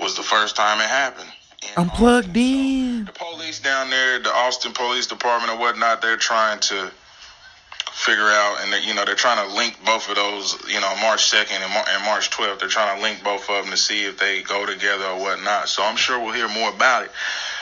was 0.00 0.16
the 0.16 0.22
first 0.22 0.56
time 0.56 0.80
it 0.80 0.88
happened. 0.88 1.30
I'm 1.76 1.90
plugged 1.90 2.36
in. 2.36 3.06
So, 3.06 3.12
the 3.12 3.18
police 3.18 3.60
down 3.60 3.90
there, 3.90 4.18
the 4.20 4.32
Austin 4.32 4.72
Police 4.72 5.06
Department 5.06 5.52
or 5.52 5.58
whatnot, 5.58 6.00
they're 6.00 6.16
trying 6.16 6.60
to 6.60 6.90
figure 7.98 8.22
out, 8.28 8.58
and 8.62 8.84
you 8.84 8.94
know, 8.94 9.04
they're 9.04 9.14
trying 9.16 9.44
to 9.48 9.54
link 9.56 9.76
both 9.84 10.08
of 10.08 10.14
those, 10.16 10.56
you 10.68 10.80
know, 10.80 10.94
March 11.02 11.30
2nd 11.30 11.50
and, 11.60 11.72
Mar- 11.74 11.84
and 11.88 12.04
March 12.04 12.30
12th. 12.30 12.60
They're 12.60 12.68
trying 12.68 12.96
to 12.96 13.02
link 13.02 13.22
both 13.24 13.48
of 13.50 13.64
them 13.64 13.70
to 13.72 13.76
see 13.76 14.04
if 14.04 14.18
they 14.18 14.42
go 14.42 14.64
together 14.66 15.04
or 15.06 15.18
whatnot. 15.20 15.68
So 15.68 15.82
I'm 15.82 15.96
sure 15.96 16.18
we'll 16.22 16.32
hear 16.34 16.48
more 16.48 16.70
about 16.70 17.02
it. 17.04 17.10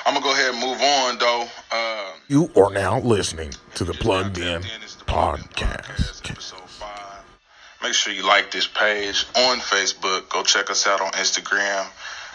I'm 0.04 0.14
gonna 0.14 0.24
go 0.24 0.32
ahead 0.32 0.52
and 0.54 0.60
move 0.62 0.80
on, 0.80 1.18
though. 1.18 1.48
Uh, 1.72 2.12
You 2.28 2.50
are 2.56 2.70
now 2.70 3.00
listening 3.00 3.52
to 3.74 3.84
the 3.84 3.94
Plugged 3.94 4.38
In 4.38 4.62
tapped 4.62 4.98
the 4.98 5.04
Plugged 5.04 5.56
Podcast. 5.56 6.30
episode 6.30 6.60
five. 6.68 7.24
Make 7.82 7.94
sure 7.94 8.12
you 8.12 8.24
like 8.26 8.50
this 8.50 8.66
page 8.66 9.26
on 9.36 9.58
Facebook. 9.58 10.28
Go 10.28 10.42
check 10.42 10.70
us 10.70 10.86
out 10.86 11.00
on 11.00 11.10
Instagram. 11.12 11.86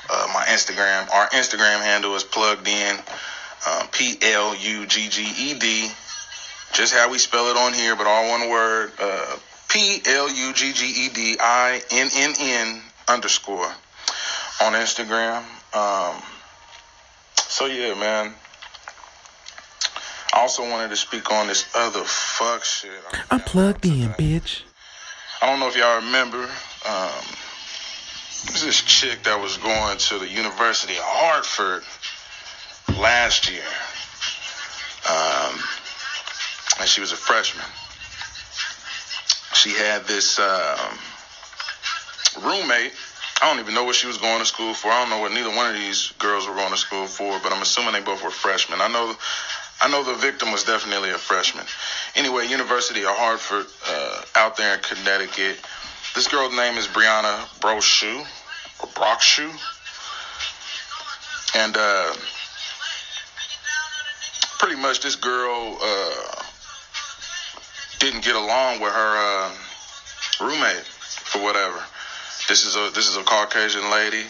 Uh, 0.10 0.27
my 0.34 0.43
Instagram, 0.46 1.10
our 1.13 1.29
Instagram 1.29 1.81
handle 1.81 2.15
is 2.15 2.24
plugged 2.24 2.67
in, 2.67 2.98
um, 3.70 3.88
P 3.91 4.17
L 4.22 4.55
U 4.55 4.86
G 4.88 5.08
G 5.08 5.22
E 5.38 5.53
D. 5.53 5.89
Just 6.74 6.94
how 6.94 7.10
we 7.10 7.18
spell 7.18 7.48
it 7.48 7.58
on 7.58 7.74
here, 7.74 7.96
but 7.96 8.08
all 8.08 8.30
one 8.30 8.50
word. 8.50 8.92
Uh, 9.00 9.38
P 9.70 10.01
L 10.06 10.30
U 10.30 10.54
G 10.54 10.74
G 10.74 11.06
E 11.06 11.10
D 11.10 11.38
I 11.40 11.82
N 11.92 12.10
N 12.16 12.34
N 12.40 12.82
underscore 13.08 13.72
on 14.62 14.74
Instagram. 14.74 15.44
Um, 15.74 16.22
so 17.38 17.66
yeah, 17.66 17.94
man. 17.96 18.34
I 20.34 20.40
also 20.40 20.63
wanted 20.70 20.90
to 20.90 20.96
speak 20.96 21.30
on 21.32 21.48
this 21.48 21.66
other 21.75 22.04
fuck 22.04 22.63
shit. 22.63 22.92
I 23.12 23.22
I'm 23.32 23.42
plugged 23.42 23.86
in, 23.86 24.10
bitch. 24.12 24.62
I 25.42 25.48
don't 25.48 25.60
know 25.60 25.68
if 25.68 25.75
y'all 25.75 25.98
remember. 25.98 26.44
Um, 26.44 27.25
there's 28.46 28.63
this 28.63 28.82
chick 28.82 29.24
that 29.24 29.40
was 29.40 29.58
going 29.58 29.98
to 29.98 30.20
the 30.20 30.28
University 30.28 30.94
of 30.94 31.04
Hartford 31.04 31.84
last 33.00 33.51
year. 33.51 33.62
And 36.80 36.88
she 36.90 37.01
was 37.01 37.12
a 37.12 37.16
freshman. 37.16 37.66
She 39.54 39.72
had 39.72 40.06
this 40.06 40.40
um, 40.40 40.98
roommate. 42.44 42.94
I 43.42 43.50
don't 43.50 43.60
even 43.60 43.74
know 43.74 43.84
what 43.84 43.96
she 43.96 44.08
was 44.08 44.18
going 44.18 44.40
to 44.40 44.46
school 44.46 44.74
for. 44.74 44.90
I 44.90 45.01
don't 45.01 45.10
know 45.10 45.20
what 45.20 45.32
neither 45.32 45.50
one 45.50 45.68
of 45.68 45.74
these 45.74 46.12
girls 46.20 46.48
were 46.48 46.56
going 46.56 46.72
to 46.72 46.78
school 46.78 47.08
for, 47.08 47.40
but 47.44 47.51
I'm 47.51 47.62
assuming 47.62 47.94
they 47.94 48.01
both 48.01 48.24
were 48.24 48.30
freshmen. 48.30 48.82
I 48.82 48.88
know, 48.88 49.16
I 49.82 49.90
know 49.90 50.04
the 50.04 50.13
victim 50.16 50.51
was 50.51 50.63
definitely 50.63 51.10
a 51.10 51.18
freshman. 51.18 51.66
Anyway, 52.16 52.48
University 52.48 53.01
of 53.01 53.10
Hartford, 53.10 53.66
uh, 53.88 54.22
out 54.36 54.58
there 54.58 54.75
in 54.75 54.82
Connecticut. 54.82 55.58
This 56.13 56.28
girl's 56.28 56.56
name 56.56 56.78
is 56.78 56.88
Brianna 56.88 57.46
Brochu, 57.60 58.20
or 58.82 58.88
Brockshu. 58.90 59.50
And 61.56 61.75
uh, 61.75 62.13
pretty 64.60 64.80
much 64.80 65.01
this 65.01 65.16
girl 65.16 65.78
uh, 65.82 66.40
didn't 68.01 68.24
get 68.24 68.36
along 68.36 68.81
with 68.81 68.91
her 68.91 69.13
uh, 69.15 69.51
roommate 70.41 70.84
for 70.84 71.43
whatever. 71.43 71.79
This 72.50 72.65
is 72.65 72.75
a 72.75 72.89
this 72.96 73.08
is 73.08 73.15
a 73.15 73.24
Caucasian 73.24 73.91
lady. 73.91 74.24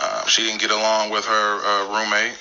Uh, 0.00 0.26
she 0.26 0.42
didn't 0.42 0.60
get 0.60 0.70
along 0.70 1.10
with 1.10 1.26
her 1.26 1.60
uh, 1.62 1.92
roommate. 1.92 2.36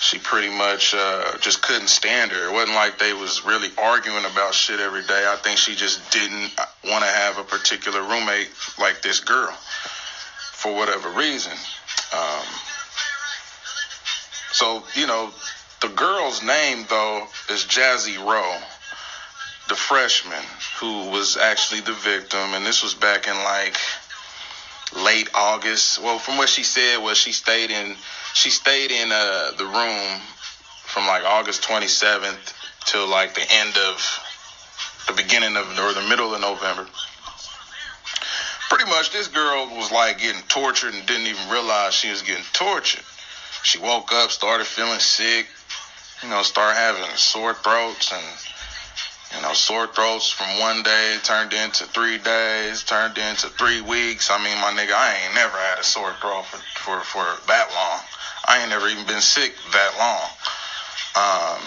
She 0.00 0.18
pretty 0.18 0.50
much 0.50 0.94
uh, 0.94 1.38
just 1.38 1.62
couldn't 1.62 1.88
stand 1.88 2.32
her. 2.32 2.48
It 2.50 2.52
wasn't 2.52 2.74
like 2.74 2.98
they 2.98 3.14
was 3.14 3.46
really 3.46 3.70
arguing 3.78 4.26
about 4.26 4.52
shit 4.52 4.78
every 4.78 5.02
day. 5.04 5.24
I 5.26 5.36
think 5.36 5.56
she 5.56 5.74
just 5.74 6.10
didn't 6.12 6.52
want 6.84 7.02
to 7.02 7.10
have 7.10 7.38
a 7.38 7.44
particular 7.44 8.02
roommate 8.02 8.50
like 8.78 9.00
this 9.00 9.20
girl 9.20 9.56
for 10.52 10.74
whatever 10.74 11.08
reason. 11.12 11.52
Um, 12.12 12.44
so 14.52 14.84
you 14.94 15.06
know, 15.06 15.30
the 15.80 15.88
girl's 15.88 16.42
name 16.42 16.84
though 16.90 17.26
is 17.48 17.64
Jazzy 17.64 18.18
Rowe, 18.18 18.60
the 19.68 19.74
freshman 19.74 20.44
who 20.78 21.10
was 21.10 21.36
actually 21.36 21.80
the 21.80 21.92
victim, 21.92 22.54
and 22.54 22.66
this 22.66 22.82
was 22.82 22.94
back 22.94 23.26
in 23.26 23.34
like 23.34 23.76
late 24.94 25.28
August. 25.34 26.02
Well, 26.02 26.18
from 26.18 26.36
what 26.36 26.48
she 26.48 26.62
said 26.62 26.98
was 27.02 27.16
she 27.16 27.32
stayed 27.32 27.70
in 27.70 27.96
she 28.34 28.50
stayed 28.50 28.90
in 28.90 29.10
uh, 29.10 29.52
the 29.56 29.64
room 29.64 30.20
from 30.84 31.06
like 31.06 31.24
August 31.24 31.62
27th 31.62 32.52
till 32.84 33.08
like 33.08 33.34
the 33.34 33.46
end 33.50 33.76
of 33.76 34.20
the 35.06 35.12
beginning 35.14 35.56
of 35.56 35.66
or 35.78 35.92
the 35.92 36.06
middle 36.08 36.34
of 36.34 36.40
November. 36.40 36.86
Pretty 38.68 38.90
much, 38.90 39.12
this 39.12 39.28
girl 39.28 39.68
was 39.76 39.92
like 39.92 40.18
getting 40.18 40.42
tortured 40.48 40.94
and 40.94 41.06
didn't 41.06 41.26
even 41.26 41.48
realize 41.48 41.94
she 41.94 42.10
was 42.10 42.22
getting 42.22 42.44
tortured. 42.52 43.04
She 43.62 43.78
woke 43.78 44.12
up, 44.12 44.30
started 44.30 44.66
feeling 44.66 44.98
sick, 44.98 45.46
you 46.22 46.28
know, 46.28 46.42
started 46.42 46.76
having 46.76 47.04
sore 47.16 47.54
throats 47.54 48.12
and 48.12 48.24
you 49.32 49.40
know, 49.42 49.52
sore 49.52 49.86
throats 49.86 50.30
from 50.30 50.58
one 50.58 50.82
day 50.82 51.18
turned 51.22 51.52
into 51.52 51.86
three 51.86 52.18
days, 52.18 52.82
turned 52.82 53.18
into 53.18 53.48
three 53.50 53.80
weeks. 53.80 54.30
I 54.30 54.42
mean, 54.42 54.58
my 54.60 54.70
nigga, 54.70 54.92
I 54.92 55.24
ain't 55.24 55.34
never 55.34 55.56
had 55.56 55.78
a 55.78 55.84
sore 55.84 56.14
throat 56.20 56.44
for, 56.46 56.58
for, 56.80 57.00
for 57.04 57.46
that 57.48 57.70
long. 57.72 58.00
I 58.46 58.60
ain't 58.60 58.70
never 58.70 58.88
even 58.88 59.06
been 59.06 59.20
sick 59.20 59.54
that 59.72 59.96
long. 59.98 60.30
Um, 61.16 61.62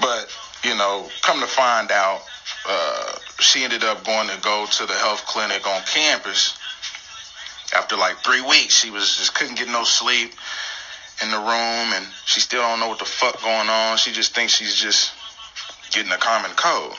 but, 0.00 0.30
you 0.64 0.76
know, 0.76 1.10
come 1.22 1.40
to 1.40 1.46
find 1.46 1.90
out, 1.90 2.22
uh, 2.66 3.18
she 3.40 3.62
ended 3.62 3.84
up 3.84 4.04
going 4.04 4.28
to 4.28 4.38
go 4.38 4.66
to 4.66 4.86
the 4.86 4.94
health 4.94 5.24
clinic 5.26 5.66
on 5.66 5.82
campus. 5.82 6.56
After 7.74 7.96
like 7.96 8.18
three 8.24 8.40
weeks, 8.40 8.74
she 8.74 8.90
was 8.90 9.16
just 9.16 9.34
couldn't 9.34 9.56
get 9.56 9.68
no 9.68 9.84
sleep 9.84 10.32
in 11.22 11.30
the 11.30 11.38
room 11.38 11.92
and 11.92 12.06
she 12.24 12.40
still 12.40 12.62
don't 12.62 12.80
know 12.80 12.88
what 12.88 12.98
the 12.98 13.04
fuck 13.04 13.40
going 13.42 13.68
on. 13.68 13.98
She 13.98 14.12
just 14.12 14.34
thinks 14.34 14.54
she's 14.54 14.74
just 14.74 15.12
getting 15.90 16.12
a 16.12 16.18
common 16.18 16.50
cold. 16.52 16.98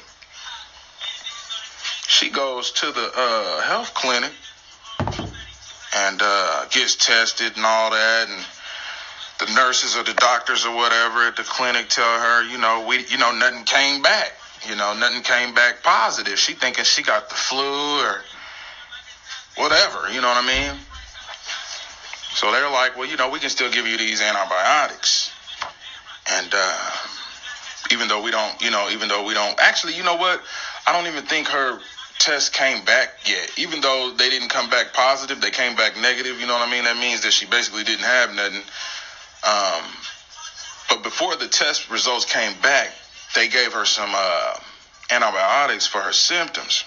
She 2.07 2.29
goes 2.29 2.71
to 2.71 2.91
the 2.91 3.11
uh, 3.15 3.61
health 3.61 3.93
clinic 3.93 4.31
and 5.95 6.21
uh, 6.21 6.65
gets 6.71 6.95
tested 6.95 7.55
and 7.55 7.65
all 7.65 7.91
that, 7.91 8.27
and 8.27 8.45
the 9.39 9.53
nurses 9.53 9.95
or 9.95 10.03
the 10.03 10.13
doctors 10.15 10.65
or 10.65 10.75
whatever 10.75 11.27
at 11.27 11.35
the 11.35 11.43
clinic 11.43 11.87
tell 11.89 12.19
her, 12.19 12.43
you 12.43 12.57
know, 12.57 12.85
we, 12.85 13.05
you 13.05 13.17
know, 13.17 13.31
nothing 13.31 13.63
came 13.63 14.01
back. 14.01 14.33
You 14.67 14.75
know, 14.75 14.93
nothing 14.93 15.21
came 15.21 15.53
back 15.53 15.83
positive. 15.83 16.37
She 16.37 16.53
thinking 16.53 16.83
she 16.83 17.01
got 17.01 17.29
the 17.29 17.35
flu 17.35 18.01
or 18.01 18.21
whatever. 19.55 20.11
You 20.11 20.19
know 20.19 20.27
what 20.27 20.43
I 20.43 20.45
mean? 20.45 20.79
So 22.33 22.51
they're 22.51 22.69
like, 22.69 22.97
well, 22.97 23.07
you 23.07 23.15
know, 23.15 23.29
we 23.29 23.39
can 23.39 23.49
still 23.49 23.71
give 23.71 23.87
you 23.87 23.97
these 23.97 24.21
antibiotics, 24.21 25.31
and. 26.31 26.49
Uh, 26.53 26.91
even 27.99 28.07
though 28.07 28.21
we 28.21 28.31
don't, 28.31 28.61
you 28.61 28.71
know, 28.71 28.89
even 28.89 29.09
though 29.09 29.23
we 29.25 29.33
don't 29.33 29.59
actually, 29.59 29.93
you 29.93 30.03
know 30.03 30.15
what? 30.15 30.41
I 30.87 30.93
don't 30.93 31.11
even 31.11 31.25
think 31.25 31.49
her 31.49 31.81
test 32.17 32.53
came 32.53 32.85
back 32.85 33.09
yet. 33.25 33.51
Even 33.57 33.81
though 33.81 34.11
they 34.11 34.29
didn't 34.29 34.47
come 34.47 34.69
back 34.69 34.93
positive, 34.93 35.41
they 35.41 35.51
came 35.51 35.75
back 35.75 35.97
negative. 35.97 36.39
You 36.39 36.47
know 36.47 36.53
what 36.53 36.65
I 36.65 36.71
mean? 36.71 36.85
That 36.85 36.95
means 36.95 37.21
that 37.21 37.33
she 37.33 37.45
basically 37.45 37.83
didn't 37.83 38.05
have 38.05 38.31
nothing. 38.31 38.63
Um, 39.43 39.83
but 40.87 41.03
before 41.03 41.35
the 41.35 41.47
test 41.49 41.89
results 41.89 42.23
came 42.23 42.53
back, 42.61 42.93
they 43.35 43.49
gave 43.49 43.73
her 43.73 43.83
some 43.83 44.11
uh, 44.15 44.53
antibiotics 45.11 45.85
for 45.85 45.99
her 45.99 46.13
symptoms. 46.13 46.85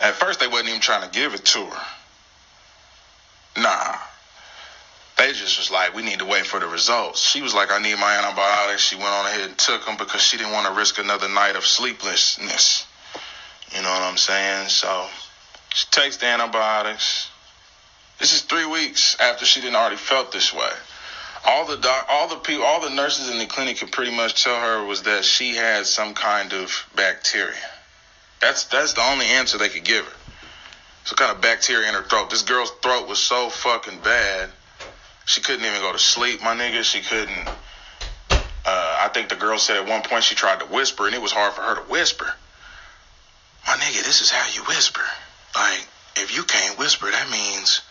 At 0.00 0.16
first, 0.16 0.40
they 0.40 0.48
wasn't 0.48 0.70
even 0.70 0.80
trying 0.80 1.08
to 1.08 1.16
give 1.16 1.34
it 1.34 1.44
to 1.44 1.64
her. 1.64 1.82
Nah, 3.56 3.98
they 5.20 5.34
just 5.34 5.58
was 5.58 5.70
like, 5.70 5.94
we 5.94 6.00
need 6.00 6.20
to 6.20 6.24
wait 6.24 6.46
for 6.46 6.58
the 6.58 6.66
results. 6.66 7.20
She 7.20 7.42
was 7.42 7.52
like, 7.52 7.70
I 7.70 7.78
need 7.78 7.98
my 7.98 8.16
antibiotics. 8.16 8.80
She 8.80 8.96
went 8.96 9.08
on 9.08 9.26
ahead 9.26 9.50
and 9.50 9.58
took 9.58 9.84
them 9.84 9.98
because 9.98 10.22
she 10.22 10.38
didn't 10.38 10.52
want 10.52 10.66
to 10.66 10.72
risk 10.72 10.98
another 10.98 11.28
night 11.28 11.56
of 11.56 11.66
sleeplessness. 11.66 12.86
You 13.76 13.82
know 13.82 13.90
what 13.90 14.00
I'm 14.00 14.16
saying? 14.16 14.70
So 14.70 15.08
she 15.74 15.86
takes 15.90 16.16
the 16.16 16.24
antibiotics. 16.24 17.28
This 18.18 18.32
is 18.32 18.40
three 18.40 18.64
weeks 18.64 19.14
after 19.20 19.44
she 19.44 19.60
didn't 19.60 19.76
already 19.76 19.96
felt 19.96 20.32
this 20.32 20.54
way. 20.54 20.70
All 21.44 21.66
the 21.66 21.76
doc, 21.76 22.06
all 22.08 22.28
the 22.28 22.36
people, 22.36 22.64
all 22.64 22.80
the 22.80 22.88
nurses 22.88 23.28
in 23.28 23.38
the 23.38 23.46
clinic 23.46 23.76
could 23.76 23.92
pretty 23.92 24.16
much 24.16 24.42
tell 24.42 24.58
her 24.58 24.82
was 24.84 25.02
that 25.02 25.26
she 25.26 25.54
had 25.54 25.84
some 25.84 26.14
kind 26.14 26.54
of 26.54 26.86
bacteria. 26.94 27.56
That's 28.40 28.64
that's 28.64 28.94
the 28.94 29.02
only 29.02 29.26
answer 29.26 29.58
they 29.58 29.68
could 29.68 29.84
give 29.84 30.06
her. 30.06 30.16
Some 31.04 31.16
kind 31.16 31.30
of 31.30 31.42
bacteria 31.42 31.88
in 31.88 31.94
her 31.94 32.04
throat. 32.04 32.30
This 32.30 32.42
girl's 32.42 32.70
throat 32.82 33.06
was 33.06 33.18
so 33.18 33.50
fucking 33.50 34.00
bad 34.00 34.50
she 35.24 35.40
couldn't 35.40 35.64
even 35.64 35.80
go 35.80 35.92
to 35.92 35.98
sleep, 35.98 36.42
my 36.42 36.54
nigga. 36.54 36.82
She 36.82 37.00
couldn't. 37.00 37.48
Uh, 38.66 38.96
I 39.00 39.10
think 39.12 39.28
the 39.28 39.36
girl 39.36 39.58
said 39.58 39.76
at 39.76 39.88
one 39.88 40.02
point 40.02 40.24
she 40.24 40.34
tried 40.34 40.60
to 40.60 40.66
whisper, 40.66 41.06
and 41.06 41.14
it 41.14 41.22
was 41.22 41.32
hard 41.32 41.54
for 41.54 41.62
her 41.62 41.76
to 41.76 41.90
whisper. 41.90 42.32
My 43.66 43.74
nigga, 43.74 44.04
this 44.04 44.20
is 44.22 44.30
how 44.30 44.46
you 44.54 44.64
whisper. 44.64 45.02
Like, 45.54 45.86
if 46.16 46.36
you 46.36 46.42
can't 46.44 46.78
whisper, 46.78 47.10
that 47.10 47.30
means. 47.30 47.82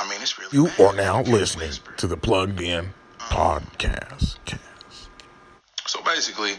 I 0.00 0.08
mean, 0.08 0.20
it's 0.22 0.38
really. 0.38 0.50
You 0.52 0.70
are 0.84 0.94
now 0.94 1.22
listening 1.22 1.72
to 1.98 2.06
the 2.06 2.16
Plugged 2.16 2.60
In 2.60 2.92
Podcast. 3.18 4.36
So 5.86 6.02
basically, 6.02 6.54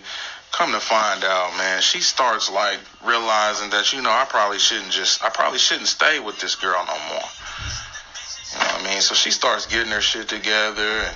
come 0.51 0.71
to 0.71 0.79
find 0.79 1.23
out, 1.23 1.58
man, 1.58 1.82
she 1.82 1.99
starts 1.99 2.51
like 2.51 2.79
realizing 3.03 3.71
that 3.71 3.91
you 3.91 4.01
know 4.01 4.12
I 4.12 4.25
probably 4.29 4.60
shouldn't 4.60 4.91
just 4.91 5.23
I 5.23 5.29
probably 5.29 5.60
shouldn't 5.60 5.88
stay 5.88 6.19
with 6.19 6.39
this 6.39 6.56
girl 6.56 6.86
no 6.86 6.97
more. 7.10 7.23
What 8.83 8.89
I 8.89 8.93
mean? 8.95 9.01
So 9.01 9.15
she 9.15 9.31
starts 9.31 9.65
getting 9.65 9.93
her 9.93 10.01
shit 10.01 10.27
together 10.27 10.81
and 10.83 11.15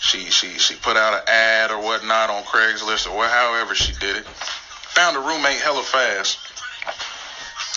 she 0.00 0.30
she 0.30 0.48
she 0.58 0.74
put 0.74 0.96
out 0.96 1.12
an 1.12 1.20
ad 1.28 1.70
or 1.70 1.78
whatnot 1.78 2.30
on 2.30 2.42
Craigslist 2.44 3.06
or 3.12 3.26
however 3.26 3.74
she 3.74 3.92
did 3.92 4.16
it. 4.16 4.26
Found 4.26 5.14
a 5.18 5.20
roommate 5.20 5.60
hella 5.60 5.82
fast. 5.82 6.38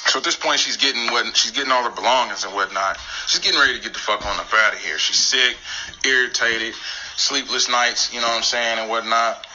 So 0.10 0.20
at 0.20 0.24
this 0.24 0.38
point 0.38 0.62
she's 0.62 0.78
getting 0.78 1.12
what 1.12 1.36
she's 1.36 1.52
getting 1.52 1.74
all 1.74 1.84
her 1.84 1.90
belongings 1.90 2.46
and 2.46 2.54
whatnot. 2.54 3.00
She's 3.28 3.42
getting 3.42 3.60
ready 3.60 3.76
to 3.76 3.84
get 3.84 3.92
the 3.92 4.00
fuck 4.00 4.26
on 4.26 4.40
up 4.40 4.54
out 4.54 4.74
of 4.74 4.80
here. 4.80 4.98
She's 4.98 5.18
sick, 5.18 5.58
irritated, 6.06 6.74
sleepless 7.18 7.68
nights, 7.68 8.14
you 8.14 8.22
know 8.22 8.28
what 8.28 8.38
I'm 8.38 8.44
saying, 8.44 8.80
and 8.80 8.90
whatnot. 8.90 9.46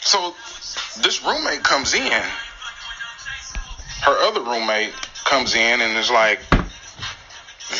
So 0.00 0.34
this 1.02 1.22
roommate 1.22 1.64
comes 1.64 1.92
in. 1.92 2.22
Her 4.00 4.16
other 4.22 4.40
roommate 4.40 4.94
comes 5.24 5.54
in 5.54 5.82
and 5.82 5.98
is 5.98 6.10
like, 6.10 6.40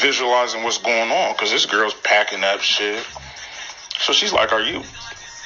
visualizing 0.02 0.64
what's 0.64 0.78
going 0.78 1.10
on 1.10 1.32
because 1.32 1.50
this 1.50 1.64
girl's 1.64 1.94
packing 2.02 2.42
up 2.44 2.60
shit. 2.60 3.06
So 4.00 4.12
she's 4.12 4.32
like, 4.32 4.52
"Are 4.52 4.60
you, 4.60 4.82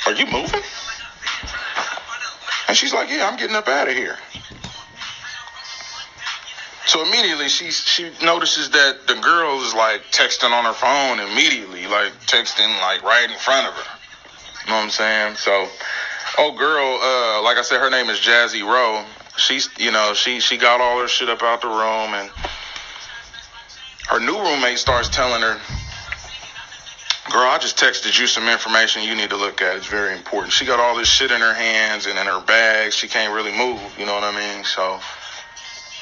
are 0.07 0.13
you 0.13 0.27
moving?" 0.27 0.63
And 2.69 2.77
she's 2.77 2.93
like, 2.93 3.11
"Yeah, 3.11 3.29
I'm 3.29 3.37
getting 3.37 3.55
up 3.55 3.69
out 3.69 3.89
of 3.89 3.95
here." 3.95 4.17
So 6.87 7.05
immediately 7.05 7.49
she 7.49 7.71
she 7.71 8.11
notices 8.23 8.71
that 8.71 9.07
the 9.07 9.17
girl 9.17 9.61
is 9.63 9.75
like 9.75 10.03
texting 10.13 10.51
on 10.51 10.65
her 10.65 10.73
phone 10.73 11.21
immediately, 11.21 11.87
like 11.87 12.13
texting 12.27 12.69
like 12.81 13.03
right 13.03 13.31
in 13.31 13.37
front 13.39 13.67
of 13.67 13.75
her. 13.75 13.99
You 14.65 14.71
know 14.71 14.77
what 14.79 14.85
I'm 14.85 14.91
saying? 14.91 15.37
So, 15.37 15.69
oh 16.39 16.53
girl, 16.57 16.99
uh, 17.03 17.43
like 17.43 17.59
I 17.59 17.63
said, 17.63 17.81
her 17.81 17.91
name 17.91 18.09
is 18.09 18.19
Jazzy 18.19 18.63
Rowe. 18.63 19.05
She's 19.37 19.69
you 19.79 19.91
know 19.91 20.15
she 20.15 20.41
she 20.41 20.57
got 20.57 20.81
all 20.81 21.01
her 21.01 21.09
shit 21.09 21.29
up 21.29 21.43
out 21.43 21.61
the 21.61 21.69
room 21.69 22.15
and 22.15 22.31
her 24.09 24.21
new 24.21 24.39
roommate 24.39 24.79
starts 24.79 25.09
telling 25.09 25.43
her, 25.43 25.61
Girl, 27.31 27.49
I 27.49 27.59
just 27.59 27.77
texted 27.77 28.19
you 28.19 28.29
some 28.29 28.49
information 28.49 29.03
you 29.03 29.17
need 29.17 29.31
to 29.31 29.37
look 29.37 29.61
at. 29.61 29.77
It's 29.77 29.89
very 29.89 30.15
important. 30.15 30.53
She 30.53 30.65
got 30.65 30.79
all 30.79 30.97
this 30.97 31.09
shit 31.09 31.33
in 31.33 31.41
her 31.41 31.55
hands 31.55 32.07
and 32.07 32.17
in 32.17 32.27
her 32.27 32.41
bags. 32.41 32.95
She 32.95 33.09
can't 33.09 33.35
really 33.35 33.51
move. 33.51 33.81
You 33.99 34.07
know 34.07 34.15
what 34.15 34.23
I 34.23 34.31
mean? 34.31 34.65
So, 34.65 35.01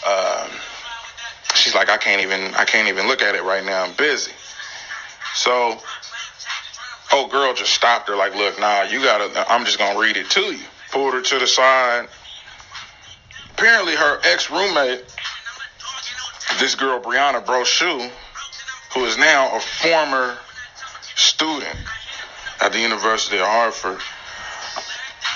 um, 0.07 0.51
she's 1.55 1.75
like, 1.75 1.89
I 1.89 1.97
can't 1.97 2.21
even, 2.21 2.55
I 2.55 2.67
can't 2.67 2.89
even 2.89 3.09
look 3.09 3.23
at 3.23 3.35
it 3.35 3.43
right 3.43 3.65
now. 3.65 3.85
I'm 3.85 3.95
busy. 3.95 4.33
So, 5.35 5.81
oh, 7.11 7.27
girl 7.29 7.55
just 7.55 7.73
stopped 7.73 8.09
her. 8.09 8.17
Like, 8.17 8.35
look, 8.35 8.59
nah, 8.61 8.83
you 8.83 9.03
gotta. 9.03 9.51
I'm 9.51 9.65
just 9.65 9.79
gonna 9.79 9.99
read 9.99 10.19
it 10.19 10.29
to 10.31 10.41
you. 10.41 10.65
Pulled 10.93 11.15
her 11.15 11.23
to 11.23 11.39
the 11.39 11.47
side, 11.47 12.09
apparently 13.53 13.97
her 13.97 14.21
ex 14.25 14.51
roommate, 14.51 15.03
this 16.59 16.75
girl 16.75 17.01
Brianna 17.01 17.45
Brochu, 17.45 18.11
who 18.95 19.05
is 19.05 19.19
now 19.19 19.57
a 19.57 19.61
former 19.61 20.37
student 21.17 21.77
at 22.61 22.73
the 22.73 22.81
University 22.81 23.39
of 23.39 23.47
Hartford. 23.47 24.01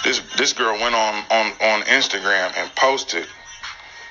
This 0.04 0.20
this 0.36 0.52
girl 0.52 0.78
went 0.78 0.94
on 0.94 1.24
on 1.30 1.46
on 1.60 1.82
Instagram 1.82 2.56
and 2.56 2.74
posted 2.76 3.26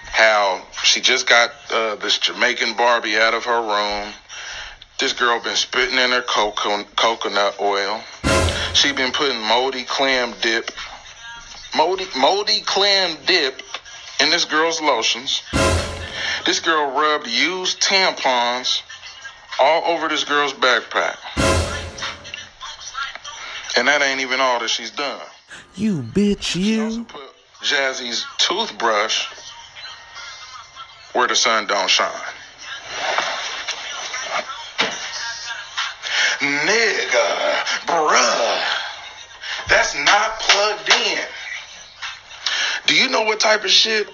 how 0.05 0.65
she 0.83 0.99
just 0.99 1.27
got 1.27 1.51
uh, 1.71 1.95
this 1.95 2.17
Jamaican 2.17 2.75
Barbie 2.75 3.17
out 3.17 3.33
of 3.33 3.45
her 3.45 3.61
room. 3.61 4.13
This 4.99 5.13
girl 5.13 5.39
been 5.41 5.55
spitting 5.55 5.97
in 5.97 6.09
her 6.11 6.23
coco- 6.23 6.83
coconut 6.95 7.59
oil. 7.61 8.01
She 8.73 8.91
been 8.91 9.11
putting 9.11 9.39
moldy 9.41 9.83
clam 9.83 10.33
dip, 10.41 10.71
moldy 11.75 12.07
moldy 12.17 12.61
clam 12.61 13.17
dip 13.25 13.61
in 14.19 14.29
this 14.29 14.45
girl's 14.45 14.81
lotions. 14.81 15.41
This 16.47 16.61
girl 16.61 16.91
rubbed 16.91 17.27
used 17.27 17.81
tampons 17.81 18.81
all 19.59 19.83
over 19.83 20.07
this 20.07 20.23
girl's 20.23 20.53
backpack. 20.53 21.17
And 23.75 23.85
that 23.89 24.01
ain't 24.01 24.21
even 24.21 24.39
all 24.39 24.61
that 24.61 24.69
she's 24.69 24.91
done. 24.91 25.19
You 25.75 26.01
bitch, 26.01 26.55
you. 26.55 27.03
put 27.03 27.19
Jazzy's 27.61 28.25
toothbrush 28.37 29.27
where 31.11 31.27
the 31.27 31.35
sun 31.35 31.67
don't 31.67 31.89
shine. 31.89 32.09
Nigga, 36.39 37.27
bruh, 37.87 38.63
that's 39.67 39.93
not 39.97 40.39
plugged 40.39 40.89
in. 40.93 41.25
Do 42.85 42.95
you 42.95 43.09
know 43.09 43.23
what 43.23 43.41
type 43.41 43.65
of 43.65 43.69
shit? 43.69 44.07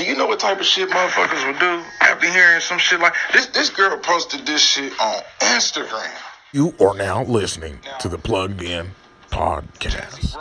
Do 0.00 0.06
you 0.06 0.16
know 0.16 0.26
what 0.26 0.40
type 0.40 0.58
of 0.58 0.64
shit 0.64 0.88
motherfuckers 0.88 1.46
would 1.46 1.58
do 1.58 1.84
after 2.00 2.32
hearing 2.32 2.62
some 2.62 2.78
shit 2.78 3.00
like 3.00 3.12
this? 3.34 3.48
This 3.48 3.68
girl 3.68 3.98
posted 3.98 4.46
this 4.46 4.62
shit 4.62 4.98
on 4.98 5.22
Instagram. 5.40 6.10
You 6.54 6.74
are 6.80 6.94
now 6.94 7.22
listening 7.24 7.80
to 7.98 8.08
the 8.08 8.16
Plugged 8.16 8.62
In 8.62 8.92
Podcast. 9.30 10.38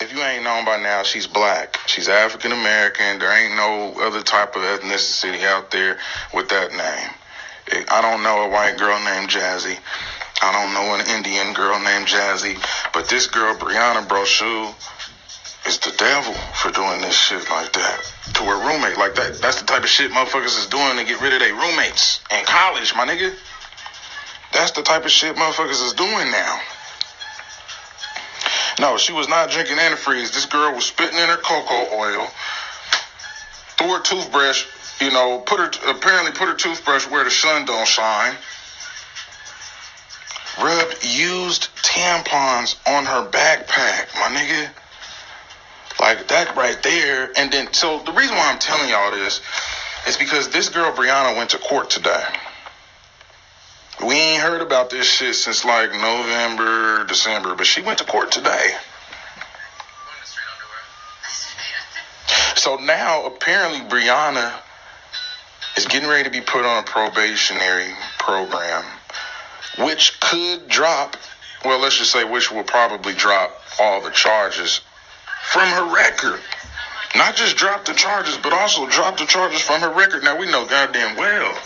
If 0.00 0.12
you 0.12 0.20
ain't 0.20 0.42
known 0.42 0.64
by 0.64 0.78
now, 0.82 1.04
she's 1.04 1.28
black. 1.28 1.78
She's 1.86 2.08
African 2.08 2.50
American. 2.50 3.20
There 3.20 3.30
ain't 3.30 3.54
no 3.54 3.94
other 4.02 4.22
type 4.22 4.56
of 4.56 4.62
ethnicity 4.62 5.44
out 5.44 5.70
there 5.70 5.96
with 6.34 6.48
that 6.48 6.72
name. 6.72 7.86
I 7.92 8.02
don't 8.02 8.24
know 8.24 8.42
a 8.42 8.48
white 8.48 8.76
girl 8.76 8.98
named 9.04 9.30
Jazzy. 9.30 9.78
I 10.42 10.50
don't 10.50 10.74
know 10.74 10.94
an 10.96 11.06
Indian 11.16 11.54
girl 11.54 11.78
named 11.78 12.08
Jazzy. 12.08 12.58
But 12.92 13.08
this 13.08 13.28
girl, 13.28 13.54
Brianna 13.54 14.04
Brochu, 14.04 14.74
is 15.70 15.78
the 15.78 15.92
devil 15.92 16.34
for 16.52 16.72
doing 16.72 17.00
this 17.00 17.16
shit 17.16 17.48
like 17.48 17.72
that 17.72 18.12
to 18.34 18.42
her 18.42 18.58
roommate. 18.58 18.98
Like 18.98 19.14
that. 19.14 19.38
That's 19.40 19.60
the 19.60 19.66
type 19.66 19.84
of 19.84 19.88
shit 19.88 20.10
motherfuckers 20.10 20.58
is 20.58 20.66
doing 20.66 20.96
to 20.96 21.04
get 21.04 21.20
rid 21.20 21.32
of 21.32 21.38
their 21.38 21.54
roommates 21.54 22.18
in 22.28 22.44
college, 22.44 22.92
my 22.96 23.06
nigga. 23.06 23.32
That's 24.52 24.72
the 24.72 24.82
type 24.82 25.04
of 25.04 25.12
shit 25.12 25.36
motherfuckers 25.36 25.80
is 25.86 25.92
doing 25.92 26.32
now. 26.32 26.60
No, 28.80 28.98
she 28.98 29.12
was 29.12 29.28
not 29.28 29.50
drinking 29.50 29.76
antifreeze. 29.76 30.32
This 30.32 30.46
girl 30.46 30.74
was 30.74 30.86
spitting 30.86 31.18
in 31.18 31.28
her 31.28 31.36
cocoa 31.36 31.94
oil. 31.94 32.26
Threw 33.78 33.92
her 33.94 34.02
toothbrush, 34.02 34.66
you 35.00 35.12
know, 35.12 35.38
put 35.38 35.60
her 35.60 35.88
apparently 35.88 36.32
put 36.32 36.48
her 36.48 36.54
toothbrush 36.54 37.06
where 37.06 37.22
the 37.22 37.30
sun 37.30 37.64
don't 37.64 37.86
shine. 37.86 38.34
Rubbed 40.60 41.04
used 41.04 41.68
tampons 41.76 42.74
on 42.88 43.04
her 43.04 43.30
backpack, 43.30 44.12
my 44.16 44.36
nigga. 44.36 44.70
Like 45.98 46.28
that 46.28 46.56
right 46.56 46.80
there. 46.82 47.32
And 47.36 47.52
then 47.52 47.72
so 47.72 48.00
the 48.00 48.12
reason 48.12 48.36
why 48.36 48.50
I'm 48.52 48.58
telling 48.58 48.88
y'all 48.90 49.10
this 49.10 49.40
is 50.06 50.16
because 50.16 50.48
this 50.48 50.68
girl 50.68 50.92
Brianna 50.92 51.36
went 51.36 51.50
to 51.50 51.58
court 51.58 51.90
today. 51.90 52.24
We 54.04 54.14
ain't 54.14 54.42
heard 54.42 54.62
about 54.62 54.88
this 54.88 55.06
shit 55.06 55.34
since 55.34 55.64
like 55.64 55.92
November, 55.92 57.04
December, 57.04 57.54
but 57.54 57.66
she 57.66 57.82
went 57.82 57.98
to 57.98 58.04
court 58.04 58.32
today. 58.32 58.74
So 62.56 62.76
now 62.76 63.26
apparently 63.26 63.80
Brianna 63.80 64.54
is 65.76 65.86
getting 65.86 66.08
ready 66.08 66.24
to 66.24 66.30
be 66.30 66.40
put 66.40 66.64
on 66.64 66.78
a 66.78 66.86
probationary 66.86 67.92
program, 68.18 68.84
which 69.78 70.18
could 70.20 70.68
drop, 70.68 71.16
well, 71.64 71.78
let's 71.78 71.98
just 71.98 72.10
say 72.10 72.24
which 72.24 72.50
will 72.50 72.62
probably 72.62 73.14
drop 73.14 73.62
all 73.78 74.00
the 74.00 74.10
charges 74.10 74.80
from 75.50 75.68
her 75.68 75.94
record. 75.94 76.40
Not 77.16 77.34
just 77.34 77.56
drop 77.56 77.84
the 77.84 77.92
charges, 77.92 78.38
but 78.38 78.52
also 78.52 78.86
drop 78.86 79.18
the 79.18 79.26
charges 79.26 79.60
from 79.60 79.80
her 79.80 79.90
record. 79.92 80.22
Now 80.22 80.38
we 80.38 80.46
know 80.46 80.64
goddamn 80.64 81.16
well. 81.16 81.58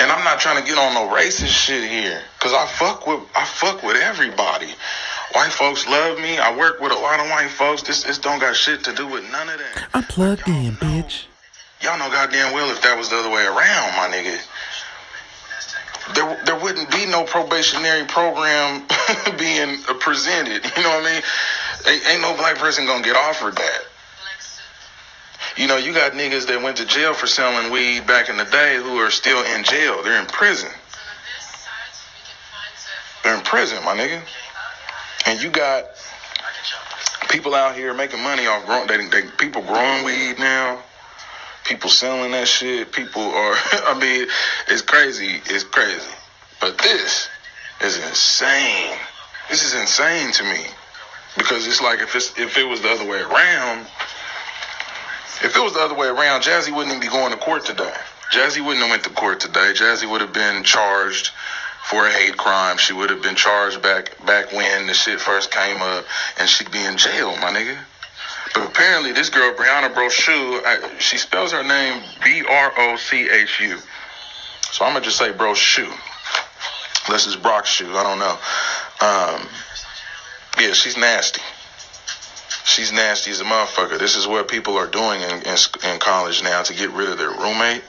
And 0.00 0.10
I'm 0.10 0.24
not 0.24 0.40
trying 0.40 0.60
to 0.60 0.68
get 0.68 0.76
on 0.76 0.92
no 0.94 1.14
racist 1.14 1.54
shit 1.54 1.88
here, 1.88 2.20
cause 2.40 2.52
I 2.52 2.66
fuck 2.66 3.06
with 3.06 3.20
I 3.36 3.44
fuck 3.44 3.84
with 3.84 3.96
everybody. 3.96 4.74
White 5.34 5.52
folks 5.52 5.86
love 5.86 6.18
me. 6.18 6.36
I 6.36 6.56
work 6.56 6.80
with 6.80 6.90
a 6.90 6.96
lot 6.96 7.20
of 7.20 7.30
white 7.30 7.50
folks. 7.50 7.82
This 7.82 8.02
this 8.02 8.18
don't 8.18 8.40
got 8.40 8.56
shit 8.56 8.82
to 8.84 8.92
do 8.92 9.06
with 9.06 9.22
none 9.30 9.48
of 9.48 9.58
that. 9.58 9.88
I'm 9.94 10.02
plugged 10.02 10.48
in, 10.48 10.72
bitch. 10.74 11.26
Y'all 11.80 11.96
know 11.96 12.10
goddamn 12.10 12.52
well 12.52 12.70
if 12.70 12.82
that 12.82 12.98
was 12.98 13.10
the 13.10 13.16
other 13.16 13.30
way 13.30 13.44
around, 13.44 13.94
my 13.94 14.10
nigga. 14.10 14.40
There, 16.14 16.44
there 16.44 16.58
wouldn't 16.58 16.90
be 16.90 17.06
no 17.06 17.24
probationary 17.24 18.04
program 18.06 18.86
being 19.38 19.78
presented. 20.00 20.64
You 20.76 20.82
know 20.82 20.90
what 20.90 21.06
I 21.06 21.12
mean? 21.12 21.22
Ain't, 21.86 22.06
ain't 22.08 22.20
no 22.22 22.34
black 22.34 22.56
person 22.56 22.86
gonna 22.86 23.04
get 23.04 23.16
offered 23.16 23.56
that. 23.56 23.82
You 25.56 25.66
know, 25.66 25.76
you 25.76 25.92
got 25.92 26.12
niggas 26.12 26.46
that 26.46 26.60
went 26.62 26.78
to 26.78 26.84
jail 26.84 27.14
for 27.14 27.26
selling 27.26 27.70
weed 27.70 28.06
back 28.06 28.28
in 28.28 28.36
the 28.36 28.44
day 28.44 28.76
who 28.76 28.98
are 28.98 29.10
still 29.10 29.42
in 29.44 29.62
jail. 29.64 30.02
They're 30.02 30.18
in 30.18 30.26
prison. 30.26 30.70
They're 33.22 33.36
in 33.36 33.42
prison, 33.42 33.84
my 33.84 33.94
nigga. 33.94 34.22
And 35.26 35.40
you 35.40 35.50
got 35.50 35.86
people 37.28 37.54
out 37.54 37.76
here 37.76 37.94
making 37.94 38.20
money 38.20 38.46
off 38.46 38.66
growing. 38.66 38.88
They, 38.88 39.06
they 39.06 39.28
people 39.38 39.62
growing 39.62 40.04
weed 40.04 40.38
now. 40.38 40.82
People 41.64 41.88
selling 41.88 42.32
that 42.32 42.48
shit. 42.48 42.92
People 42.92 43.22
are. 43.22 43.54
I 43.72 43.96
mean, 43.98 44.26
it's 44.68 44.82
crazy. 44.82 45.40
It's 45.46 45.64
crazy. 45.64 46.10
But 46.60 46.78
this 46.78 47.28
is 47.80 47.96
insane. 47.98 48.98
This 49.48 49.62
is 49.62 49.74
insane 49.74 50.32
to 50.32 50.44
me 50.44 50.66
because 51.36 51.66
it's 51.66 51.80
like 51.80 52.00
if 52.00 52.14
it's 52.14 52.36
if 52.38 52.56
it 52.56 52.64
was 52.64 52.80
the 52.80 52.90
other 52.90 53.06
way 53.06 53.20
around. 53.20 53.86
If 55.42 55.56
it 55.56 55.60
was 55.60 55.74
the 55.74 55.80
other 55.80 55.94
way 55.94 56.06
around, 56.06 56.42
Jazzy 56.42 56.74
wouldn't 56.74 56.94
even 56.94 57.00
be 57.00 57.08
going 57.08 57.32
to 57.32 57.36
court 57.36 57.66
today. 57.66 57.92
Jazzy 58.32 58.64
wouldn't 58.64 58.82
have 58.82 58.90
went 58.90 59.04
to 59.04 59.10
court 59.10 59.40
today. 59.40 59.72
Jazzy 59.74 60.10
would 60.10 60.20
have 60.20 60.32
been 60.32 60.62
charged 60.62 61.32
for 61.84 62.06
a 62.06 62.10
hate 62.10 62.36
crime. 62.36 62.78
She 62.78 62.92
would 62.92 63.10
have 63.10 63.20
been 63.20 63.34
charged 63.34 63.82
back 63.82 64.24
back 64.24 64.52
when 64.52 64.86
the 64.86 64.94
shit 64.94 65.20
first 65.20 65.50
came 65.50 65.82
up, 65.82 66.04
and 66.38 66.48
she'd 66.48 66.70
be 66.70 66.82
in 66.82 66.96
jail, 66.96 67.36
my 67.36 67.50
nigga. 67.50 67.76
But 68.54 68.68
apparently, 68.68 69.12
this 69.12 69.28
girl 69.28 69.52
Brianna 69.54 69.92
Brochu, 69.92 71.00
she 71.00 71.18
spells 71.18 71.52
her 71.52 71.62
name 71.62 72.02
B 72.24 72.42
R 72.48 72.72
O 72.78 72.96
C 72.96 73.28
H 73.28 73.60
U. 73.60 73.78
So 74.70 74.84
I'm 74.84 74.92
gonna 74.92 75.04
just 75.04 75.18
say 75.18 75.32
Brochu, 75.32 75.92
unless 77.06 77.26
it's 77.26 77.36
Brock 77.36 77.66
shoe. 77.66 77.94
I 77.94 78.02
don't 78.02 78.18
know. 78.18 78.38
Um, 79.06 79.48
yeah, 80.58 80.72
she's 80.72 80.96
nasty. 80.96 81.42
She's 82.64 82.92
nasty 82.92 83.30
as 83.30 83.40
a 83.40 83.44
motherfucker. 83.44 83.98
This 83.98 84.16
is 84.16 84.26
what 84.26 84.48
people 84.48 84.76
are 84.76 84.86
doing 84.86 85.20
in, 85.20 85.42
in, 85.42 85.56
in 85.82 85.98
college 85.98 86.42
now 86.42 86.62
to 86.62 86.72
get 86.72 86.90
rid 86.90 87.08
of 87.08 87.18
their 87.18 87.30
roommate. 87.30 87.82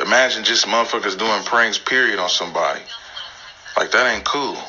Imagine 0.00 0.44
just 0.44 0.66
motherfuckers 0.66 1.18
doing 1.18 1.42
pranks, 1.42 1.78
period, 1.78 2.18
on 2.18 2.28
somebody. 2.28 2.82
Like 3.76 3.90
that 3.92 4.06
ain't 4.06 4.24
cool. 4.24 4.62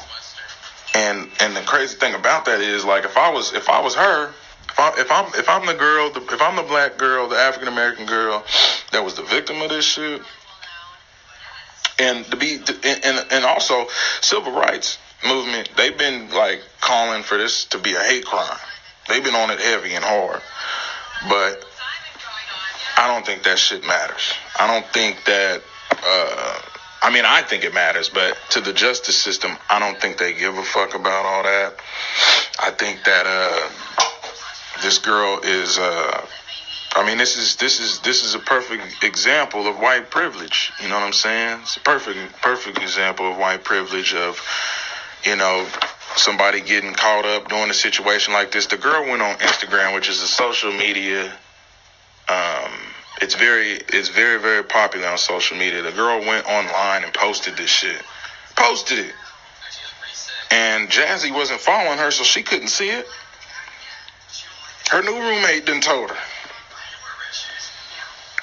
And 0.94 1.28
and 1.40 1.56
the 1.56 1.62
crazy 1.62 1.96
thing 1.96 2.16
about 2.16 2.46
that 2.46 2.62
is, 2.62 2.84
like, 2.84 3.06
if 3.06 3.18
I 3.18 3.30
was 3.30 3.54
if 3.54 3.70
I 3.70 3.80
was 3.80 3.94
her, 3.96 4.34
if 4.70 4.80
I 4.80 4.90
if 4.98 5.12
I'm 5.12 5.34
if 5.36 5.50
I'm 5.50 5.66
the 5.66 5.74
girl, 5.74 6.10
the, 6.10 6.22
if 6.34 6.42
I'm 6.42 6.56
the 6.56 6.64
black 6.64 6.98
girl, 6.98 7.28
the 7.28 7.38
African 7.38 7.68
American 7.68 8.06
girl 8.06 8.44
that 8.92 9.04
was 9.04 9.16
the 9.16 9.24
victim 9.24 9.62
of 9.62 9.70
this 9.70 9.86
shit, 9.86 10.22
and 12.00 12.30
to 12.32 12.38
be 12.38 12.56
and 12.84 13.00
and, 13.04 13.26
and 13.30 13.46
also 13.46 13.88
civil 14.22 14.52
rights 14.52 14.98
movement, 15.26 15.70
they've 15.76 15.98
been 15.98 16.30
like 16.32 16.62
calling 16.82 17.24
for 17.24 17.38
this 17.38 17.66
to 17.66 17.78
be 17.78 17.94
a 17.94 18.00
hate 18.00 18.26
crime. 18.26 18.58
They've 19.08 19.24
been 19.24 19.36
on 19.36 19.50
it 19.50 19.60
heavy 19.60 19.94
and 19.94 20.04
hard, 20.04 20.42
but 21.28 21.66
I 22.98 23.08
don't 23.08 23.26
think 23.26 23.44
that 23.44 23.58
shit 23.58 23.86
matters. 23.86 24.34
I 24.60 24.68
don't 24.68 24.86
think 24.94 25.24
that. 25.26 25.62
Uh, 25.92 26.62
I 27.02 27.12
mean, 27.12 27.24
I 27.26 27.42
think 27.42 27.64
it 27.64 27.74
matters, 27.74 28.10
but 28.10 28.38
to 28.52 28.62
the 28.62 28.74
justice 28.74 29.16
system, 29.16 29.58
I 29.70 29.80
don't 29.80 30.00
think 30.02 30.18
they 30.18 30.34
give 30.34 30.58
a 30.58 30.64
fuck 30.64 30.96
about 30.96 31.26
all 31.26 31.44
that. 31.44 31.76
I 32.60 32.72
think 32.72 33.06
that 33.06 33.26
uh, 33.26 33.70
this 34.82 34.98
girl 35.00 35.40
is. 35.44 35.78
Uh, 35.78 36.26
I 36.96 37.06
mean, 37.06 37.18
this 37.18 37.38
is 37.38 37.56
this 37.56 37.80
is 37.80 38.00
this 38.00 38.26
is 38.26 38.36
a 38.36 38.40
perfect 38.40 39.04
example 39.04 39.68
of 39.68 39.80
white 39.80 40.10
privilege. 40.10 40.72
You 40.82 40.90
know 40.90 40.96
what 40.96 41.04
I'm 41.04 41.14
saying? 41.14 41.60
It's 41.62 41.78
a 41.78 41.82
perfect 41.82 42.42
perfect 42.42 42.80
example 42.80 43.32
of 43.32 43.38
white 43.38 43.64
privilege 43.64 44.14
of, 44.14 44.42
you 45.24 45.36
know, 45.36 45.68
somebody 46.16 46.62
getting 46.62 46.94
caught 46.94 47.26
up 47.26 47.50
doing 47.50 47.70
a 47.70 47.74
situation 47.74 48.34
like 48.34 48.52
this. 48.52 48.68
The 48.68 48.78
girl 48.78 49.06
went 49.08 49.22
on 49.22 49.36
Instagram, 49.36 49.94
which 49.94 50.10
is 50.10 50.22
a 50.22 50.28
social 50.28 50.72
media. 50.72 51.26
Um, 52.28 52.72
it's 53.22 53.36
very, 53.36 53.74
it's 53.90 54.10
very, 54.10 54.40
very 54.40 54.64
popular 54.64 55.08
on 55.08 55.18
social 55.18 55.58
media. 55.58 55.82
The 55.82 55.92
girl 55.92 56.20
went 56.20 56.46
online 56.48 57.04
and 57.04 57.14
posted 57.14 57.58
this 57.58 57.70
shit. 57.70 58.02
Posted 58.56 59.00
it. 59.00 59.14
And 60.52 60.90
Jazzy 60.90 61.34
wasn't 61.34 61.60
following 61.60 61.98
her, 62.00 62.12
so 62.12 62.24
she 62.24 62.44
couldn't 62.44 62.70
see 62.70 62.90
it. 62.90 63.08
Her 64.90 65.04
new 65.04 65.16
roommate 65.16 65.66
didn't 65.66 65.84
told 65.84 66.10
her. 66.10 66.18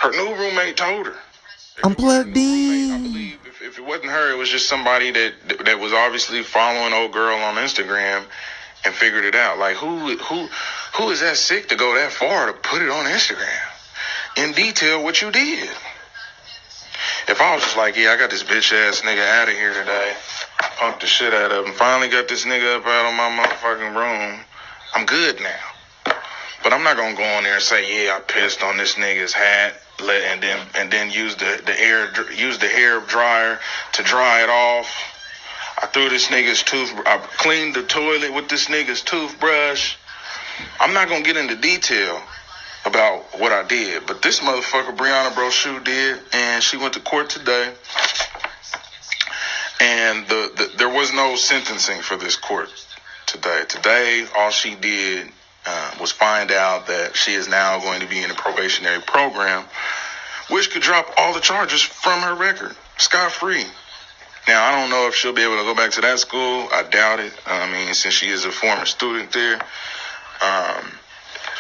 Her 0.01 0.13
new 0.13 0.35
roommate 0.37 0.77
told 0.77 1.07
her. 1.07 1.17
Unplugged 1.85 2.37
in. 2.37 2.91
I 2.91 2.99
believe 2.99 3.39
if, 3.47 3.63
if 3.63 3.79
it 3.79 3.85
wasn't 3.85 4.11
her, 4.11 4.33
it 4.33 4.37
was 4.37 4.49
just 4.49 4.69
somebody 4.69 5.11
that 5.11 5.35
that 5.65 5.79
was 5.79 5.93
obviously 5.93 6.43
following 6.43 6.93
old 6.93 7.13
girl 7.13 7.37
on 7.37 7.57
Instagram 7.57 8.25
and 8.85 8.95
figured 8.95 9.25
it 9.25 9.35
out. 9.35 9.59
Like 9.59 9.77
who 9.77 10.17
who 10.17 10.49
who 10.95 11.11
is 11.11 11.21
that 11.21 11.37
sick 11.37 11.69
to 11.69 11.77
go 11.77 11.95
that 11.95 12.13
far 12.13 12.47
to 12.47 12.53
put 12.53 12.83
it 12.83 12.89
on 12.89 13.05
Instagram 13.05 13.61
in 14.37 14.53
detail 14.53 15.03
what 15.03 15.21
you 15.21 15.31
did? 15.31 15.71
If 17.29 17.41
I 17.41 17.55
was 17.55 17.65
just 17.65 17.77
like, 17.77 17.97
yeah, 17.97 18.13
I 18.13 18.17
got 18.17 18.31
this 18.31 18.45
bitch 18.45 18.73
ass 18.73 19.01
nigga 19.01 19.27
out 19.27 19.49
of 19.49 19.55
here 19.55 19.75
today, 19.75 20.15
punked 20.79 21.01
the 21.01 21.07
shit 21.07 21.35
out 21.35 21.51
of 21.51 21.67
him, 21.67 21.73
finally 21.73 22.09
got 22.09 22.29
this 22.29 22.45
nigga 22.45 22.77
up 22.77 22.87
out 22.87 23.07
of 23.07 23.15
my 23.15 23.45
motherfucking 23.45 23.97
room, 23.97 24.41
I'm 24.95 25.07
good 25.07 25.41
now. 25.41 26.15
But 26.63 26.73
I'm 26.73 26.85
not 26.85 26.97
gonna 26.97 27.17
go 27.17 27.25
on 27.25 27.43
there 27.43 27.55
and 27.55 27.63
say, 27.63 28.07
yeah, 28.07 28.17
I 28.17 28.21
pissed 28.21 28.63
on 28.63 28.77
this 28.77 28.95
nigga's 28.95 29.33
hat, 29.33 29.81
let 30.01 30.23
and 30.25 30.43
then 30.43 30.67
and 30.75 30.91
then 30.91 31.11
use 31.11 31.37
the 31.37 31.63
the 31.65 31.79
air 31.79 32.11
use 32.33 32.59
the 32.59 32.69
hair 32.69 33.01
dryer 33.01 33.59
to 33.93 34.03
dry 34.03 34.43
it 34.43 34.49
off. 34.49 34.89
I 35.83 35.87
threw 35.87 36.09
this 36.09 36.29
nigga's 36.29 36.63
tooth. 36.63 36.93
I 37.07 37.19
cleaned 37.19 37.75
the 37.75 37.83
toilet 37.83 38.33
with 38.33 38.49
this 38.49 38.67
nigga's 38.67 39.03
toothbrush. 39.03 39.97
I'm 40.81 40.95
not 40.95 41.09
gonna 41.09 41.23
get 41.23 41.37
into 41.37 41.57
detail 41.57 42.23
about 42.85 43.39
what 43.39 43.53
I 43.53 43.63
did, 43.65 44.07
but 44.07 44.23
this 44.23 44.41
motherfucker 44.41 44.97
Brianna 44.97 45.33
Brochu 45.33 45.85
did, 45.85 46.21
and 46.33 46.63
she 46.63 46.77
went 46.77 46.95
to 46.95 47.01
court 47.01 47.29
today. 47.29 47.73
And 49.81 50.27
the, 50.29 50.53
the 50.57 50.73
there 50.79 50.89
was 50.89 51.13
no 51.13 51.37
sentencing 51.37 52.01
for 52.01 52.17
this 52.17 52.37
court 52.37 52.71
today. 53.27 53.65
Today, 53.69 54.27
all 54.37 54.51
she 54.51 54.75
did 54.75 55.31
find 56.17 56.51
out 56.51 56.87
that 56.87 57.15
she 57.15 57.35
is 57.35 57.47
now 57.47 57.79
going 57.79 58.01
to 58.01 58.07
be 58.07 58.23
in 58.23 58.31
a 58.31 58.35
probationary 58.35 59.03
program, 59.03 59.65
which 60.51 60.71
could 60.71 60.83
drop 60.83 61.13
all 61.19 61.35
the 61.35 61.41
charges 61.41 61.83
from 61.83 62.21
her 62.23 62.35
record, 62.35 62.75
scot 62.97 63.31
free. 63.31 63.65
Now, 64.49 64.65
I 64.65 64.81
don't 64.81 64.91
know 64.91 65.09
if 65.09 65.15
she'll 65.15 65.35
be 65.35 65.43
able 65.43 65.59
to 65.59 65.65
go 65.65 65.75
back 65.75 65.91
to 65.93 66.01
that 66.01 66.19
school. 66.19 66.69
I 66.73 66.85
doubt 66.85 67.21
it. 67.21 67.33
I 67.47 67.71
mean, 67.71 67.93
since 67.95 68.15
she 68.15 68.29
is 68.29 68.45
a 68.45 68.51
former 68.51 68.87
student 68.87 69.31
there. 69.33 69.55
Um, 70.41 70.93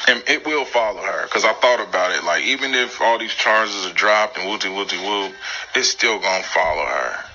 and 0.08 0.22
it 0.28 0.46
will 0.46 0.64
follow 0.64 1.02
her 1.02 1.24
because 1.24 1.44
I 1.44 1.52
thought 1.54 1.86
about 1.86 2.12
it. 2.12 2.24
Like, 2.24 2.44
even 2.44 2.74
if 2.74 3.00
all 3.00 3.18
these 3.18 3.34
charges 3.34 3.86
are 3.86 3.92
dropped 3.92 4.38
and 4.38 4.48
wooty 4.48 4.68
wooty 4.68 4.98
whoop, 4.98 5.32
it's 5.74 5.90
still 5.90 6.18
going 6.18 6.42
to 6.42 6.48
follow 6.48 6.84
her 6.84 7.25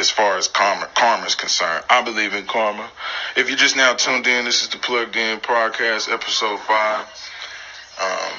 as 0.00 0.10
far 0.10 0.38
as 0.38 0.48
karma 0.48 0.88
karma 0.94 1.26
is 1.26 1.34
concerned. 1.34 1.84
I 1.88 2.02
believe 2.02 2.32
in 2.34 2.46
karma. 2.46 2.90
If 3.36 3.48
you're 3.48 3.58
just 3.58 3.76
now 3.76 3.92
tuned 3.94 4.26
in, 4.26 4.46
this 4.46 4.62
is 4.62 4.68
the 4.70 4.78
Plugged 4.78 5.14
In 5.14 5.38
Podcast, 5.40 6.10
episode 6.10 6.58
five. 6.60 7.06
Um, 8.02 8.32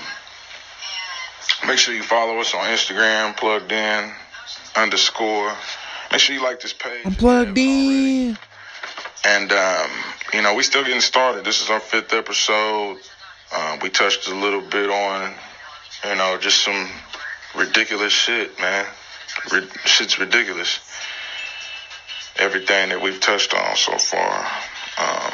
make 1.68 1.78
sure 1.78 1.94
you 1.94 2.02
follow 2.02 2.40
us 2.40 2.56
on 2.56 2.62
Instagram, 2.66 3.38
plugged 3.38 3.72
in 3.72 4.12
underscore. 4.76 5.56
Make 6.12 6.20
sure 6.20 6.36
you 6.36 6.44
like 6.44 6.60
this 6.60 6.74
page. 6.74 7.06
I'm 7.06 7.14
plugged 7.14 7.58
in. 7.58 8.38
And 9.24 9.52
um, 9.52 9.92
you 10.34 10.42
know, 10.42 10.56
we 10.56 10.64
still 10.64 10.84
getting 10.84 11.00
started. 11.00 11.46
This 11.46 11.62
is 11.62 11.70
our 11.70 11.80
fifth 11.80 12.12
episode. 12.12 12.98
Um, 13.56 13.80
we 13.82 13.90
touched 13.90 14.28
a 14.28 14.34
little 14.34 14.62
bit 14.62 14.90
on, 14.90 15.34
you 16.10 16.16
know, 16.16 16.38
just 16.40 16.64
some 16.64 16.90
ridiculous 17.56 18.12
shit, 18.12 18.60
man. 18.60 18.88
Rid- 19.52 19.70
shit's 19.86 20.18
ridiculous 20.18 20.80
everything 22.38 22.90
that 22.90 23.02
we've 23.02 23.20
touched 23.20 23.54
on 23.54 23.76
so 23.76 23.98
far. 23.98 24.46
Um, 24.98 25.34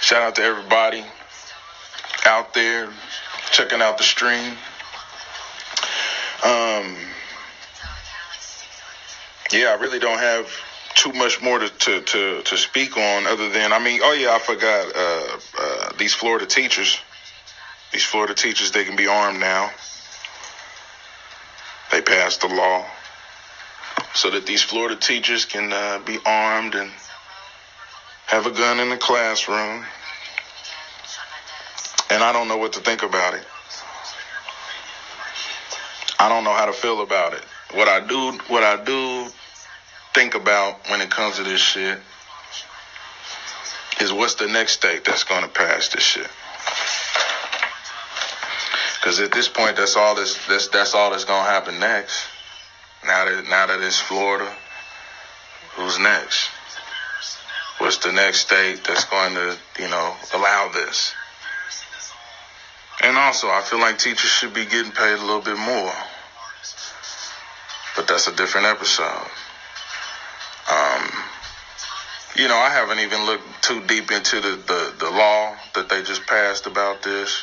shout 0.00 0.22
out 0.22 0.34
to 0.36 0.42
everybody 0.42 1.04
out 2.24 2.54
there 2.54 2.88
checking 3.50 3.80
out 3.80 3.98
the 3.98 4.04
stream. 4.04 4.52
Um, 6.44 6.96
yeah, 9.52 9.68
I 9.68 9.76
really 9.80 9.98
don't 9.98 10.18
have 10.18 10.50
too 10.94 11.12
much 11.12 11.42
more 11.42 11.58
to, 11.58 11.68
to, 11.68 12.00
to, 12.00 12.42
to 12.42 12.56
speak 12.56 12.96
on 12.96 13.26
other 13.26 13.48
than, 13.48 13.72
I 13.72 13.78
mean, 13.78 14.00
oh 14.02 14.12
yeah, 14.12 14.34
I 14.34 14.38
forgot 14.38 14.94
uh, 14.94 15.38
uh, 15.58 15.92
these 15.98 16.14
Florida 16.14 16.46
teachers. 16.46 16.98
These 17.92 18.04
Florida 18.04 18.34
teachers, 18.34 18.70
they 18.70 18.84
can 18.84 18.96
be 18.96 19.06
armed 19.06 19.40
now. 19.40 19.70
They 21.90 22.00
passed 22.00 22.42
the 22.42 22.48
law 22.48 22.86
so 24.14 24.30
that 24.30 24.46
these 24.46 24.62
Florida 24.62 24.96
teachers 24.96 25.44
can 25.44 25.72
uh, 25.72 25.98
be 26.04 26.18
armed 26.26 26.74
and 26.74 26.90
have 28.26 28.46
a 28.46 28.50
gun 28.50 28.80
in 28.80 28.90
the 28.90 28.96
classroom. 28.96 29.84
And 32.10 32.22
I 32.22 32.32
don't 32.32 32.48
know 32.48 32.56
what 32.56 32.72
to 32.74 32.80
think 32.80 33.02
about 33.02 33.34
it. 33.34 33.44
I 36.18 36.28
don't 36.28 36.44
know 36.44 36.52
how 36.52 36.66
to 36.66 36.72
feel 36.72 37.00
about 37.00 37.34
it. 37.34 37.42
What 37.72 37.88
I 37.88 38.00
do, 38.00 38.32
what 38.48 38.62
I 38.62 38.82
do 38.82 39.28
think 40.12 40.34
about 40.34 40.88
when 40.90 41.00
it 41.00 41.10
comes 41.10 41.36
to 41.36 41.44
this 41.44 41.60
shit 41.60 41.98
is 44.00 44.12
what's 44.12 44.34
the 44.34 44.48
next 44.48 44.72
state 44.72 45.04
that's 45.04 45.24
going 45.24 45.42
to 45.42 45.48
pass 45.48 45.88
this 45.88 46.02
shit. 46.02 46.28
Because 48.96 49.20
at 49.20 49.32
this 49.32 49.48
point, 49.48 49.76
that's 49.76 49.96
all 49.96 50.14
that's, 50.14 50.46
that's 50.46 50.68
that's 50.68 50.94
all 50.94 51.10
that's 51.10 51.24
going 51.24 51.42
to 51.42 51.50
happen 51.50 51.78
next. 51.78 52.26
Now 53.04 53.24
that 53.24 53.48
now 53.48 53.66
that 53.66 53.80
it's 53.80 53.98
Florida, 53.98 54.54
who's 55.74 55.98
next? 55.98 56.50
What's 57.78 57.96
the 57.98 58.12
next 58.12 58.40
state 58.40 58.84
that's 58.84 59.04
going 59.04 59.34
to, 59.34 59.56
you 59.78 59.88
know, 59.88 60.14
allow 60.34 60.68
this? 60.68 61.14
And 63.02 63.16
also, 63.16 63.48
I 63.48 63.62
feel 63.62 63.78
like 63.78 63.98
teachers 63.98 64.30
should 64.30 64.52
be 64.52 64.66
getting 64.66 64.92
paid 64.92 65.14
a 65.14 65.22
little 65.22 65.40
bit 65.40 65.56
more. 65.56 65.94
But 67.96 68.06
that's 68.06 68.26
a 68.26 68.36
different 68.36 68.66
episode. 68.66 69.26
Um, 70.70 71.10
you 72.36 72.48
know, 72.48 72.56
I 72.56 72.68
haven't 72.70 73.00
even 73.00 73.24
looked 73.24 73.62
too 73.62 73.80
deep 73.86 74.10
into 74.10 74.40
the, 74.40 74.56
the, 74.66 74.94
the 74.98 75.10
law 75.10 75.56
that 75.74 75.88
they 75.88 76.02
just 76.02 76.26
passed 76.26 76.66
about 76.66 77.02
this. 77.02 77.42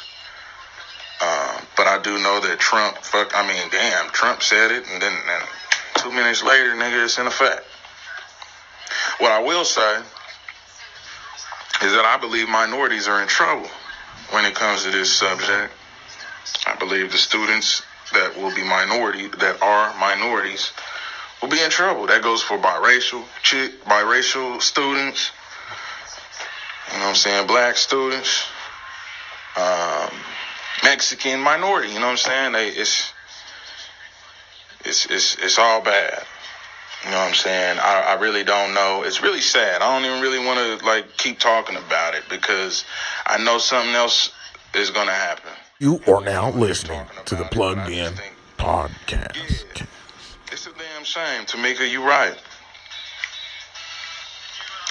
But 1.87 2.01
I 2.01 2.03
do 2.03 2.21
know 2.21 2.41
that 2.41 2.59
Trump, 2.59 2.97
fuck, 2.97 3.31
I 3.33 3.47
mean, 3.47 3.69
damn, 3.71 4.09
Trump 4.09 4.43
said 4.43 4.71
it, 4.71 4.83
and 4.91 5.01
then 5.01 5.13
and 5.13 5.43
two 5.95 6.11
minutes 6.11 6.43
later, 6.43 6.75
nigga, 6.75 7.05
it's 7.05 7.17
in 7.17 7.27
effect. 7.27 7.63
What 9.19 9.31
I 9.31 9.39
will 9.39 9.63
say 9.63 9.95
is 11.83 11.93
that 11.93 12.03
I 12.03 12.17
believe 12.17 12.49
minorities 12.49 13.07
are 13.07 13.21
in 13.21 13.29
trouble 13.29 13.69
when 14.31 14.43
it 14.43 14.53
comes 14.53 14.83
to 14.83 14.91
this 14.91 15.13
subject. 15.13 15.71
I 16.65 16.75
believe 16.75 17.13
the 17.13 17.17
students 17.17 17.83
that 18.11 18.35
will 18.35 18.53
be 18.53 18.65
minority, 18.65 19.27
that 19.39 19.61
are 19.61 19.97
minorities, 19.97 20.73
will 21.41 21.47
be 21.47 21.61
in 21.61 21.69
trouble. 21.69 22.07
That 22.07 22.21
goes 22.21 22.41
for 22.41 22.57
biracial, 22.57 23.23
chick, 23.43 23.81
biracial 23.85 24.61
students. 24.61 25.31
You 26.91 26.97
know 26.97 27.05
what 27.05 27.09
I'm 27.11 27.15
saying? 27.15 27.47
Black 27.47 27.77
students. 27.77 28.43
Um, 29.55 30.11
Mexican 30.83 31.39
minority. 31.39 31.89
You 31.89 31.95
know 31.95 32.05
what 32.05 32.11
I'm 32.11 32.17
saying? 32.17 32.53
They, 32.53 32.69
it's 32.69 33.13
it's 34.85 35.05
it's 35.07 35.35
it's 35.35 35.59
all 35.59 35.81
bad. 35.81 36.23
You 37.03 37.11
know 37.11 37.17
what 37.17 37.27
I'm 37.27 37.35
saying? 37.35 37.79
I, 37.79 38.01
I 38.09 38.13
really 38.15 38.43
don't 38.43 38.73
know. 38.73 39.03
It's 39.05 39.21
really 39.21 39.41
sad. 39.41 39.81
I 39.81 39.93
don't 39.93 40.09
even 40.09 40.21
really 40.21 40.43
want 40.43 40.79
to 40.79 40.85
like 40.85 41.15
keep 41.17 41.39
talking 41.39 41.77
about 41.77 42.15
it 42.15 42.23
because 42.29 42.85
I 43.25 43.37
know 43.37 43.59
something 43.59 43.93
else 43.93 44.31
is 44.73 44.89
gonna 44.89 45.11
happen. 45.11 45.51
You 45.79 46.01
are 46.07 46.21
now 46.21 46.49
listening 46.51 47.05
to 47.25 47.35
the 47.35 47.43
Plugged 47.45 47.89
In 47.89 48.13
Podcast. 48.57 49.37
It's 50.51 50.65
a 50.65 50.71
damn 50.71 51.03
shame, 51.03 51.45
Tamika. 51.45 51.89
You 51.89 52.03
right. 52.03 52.35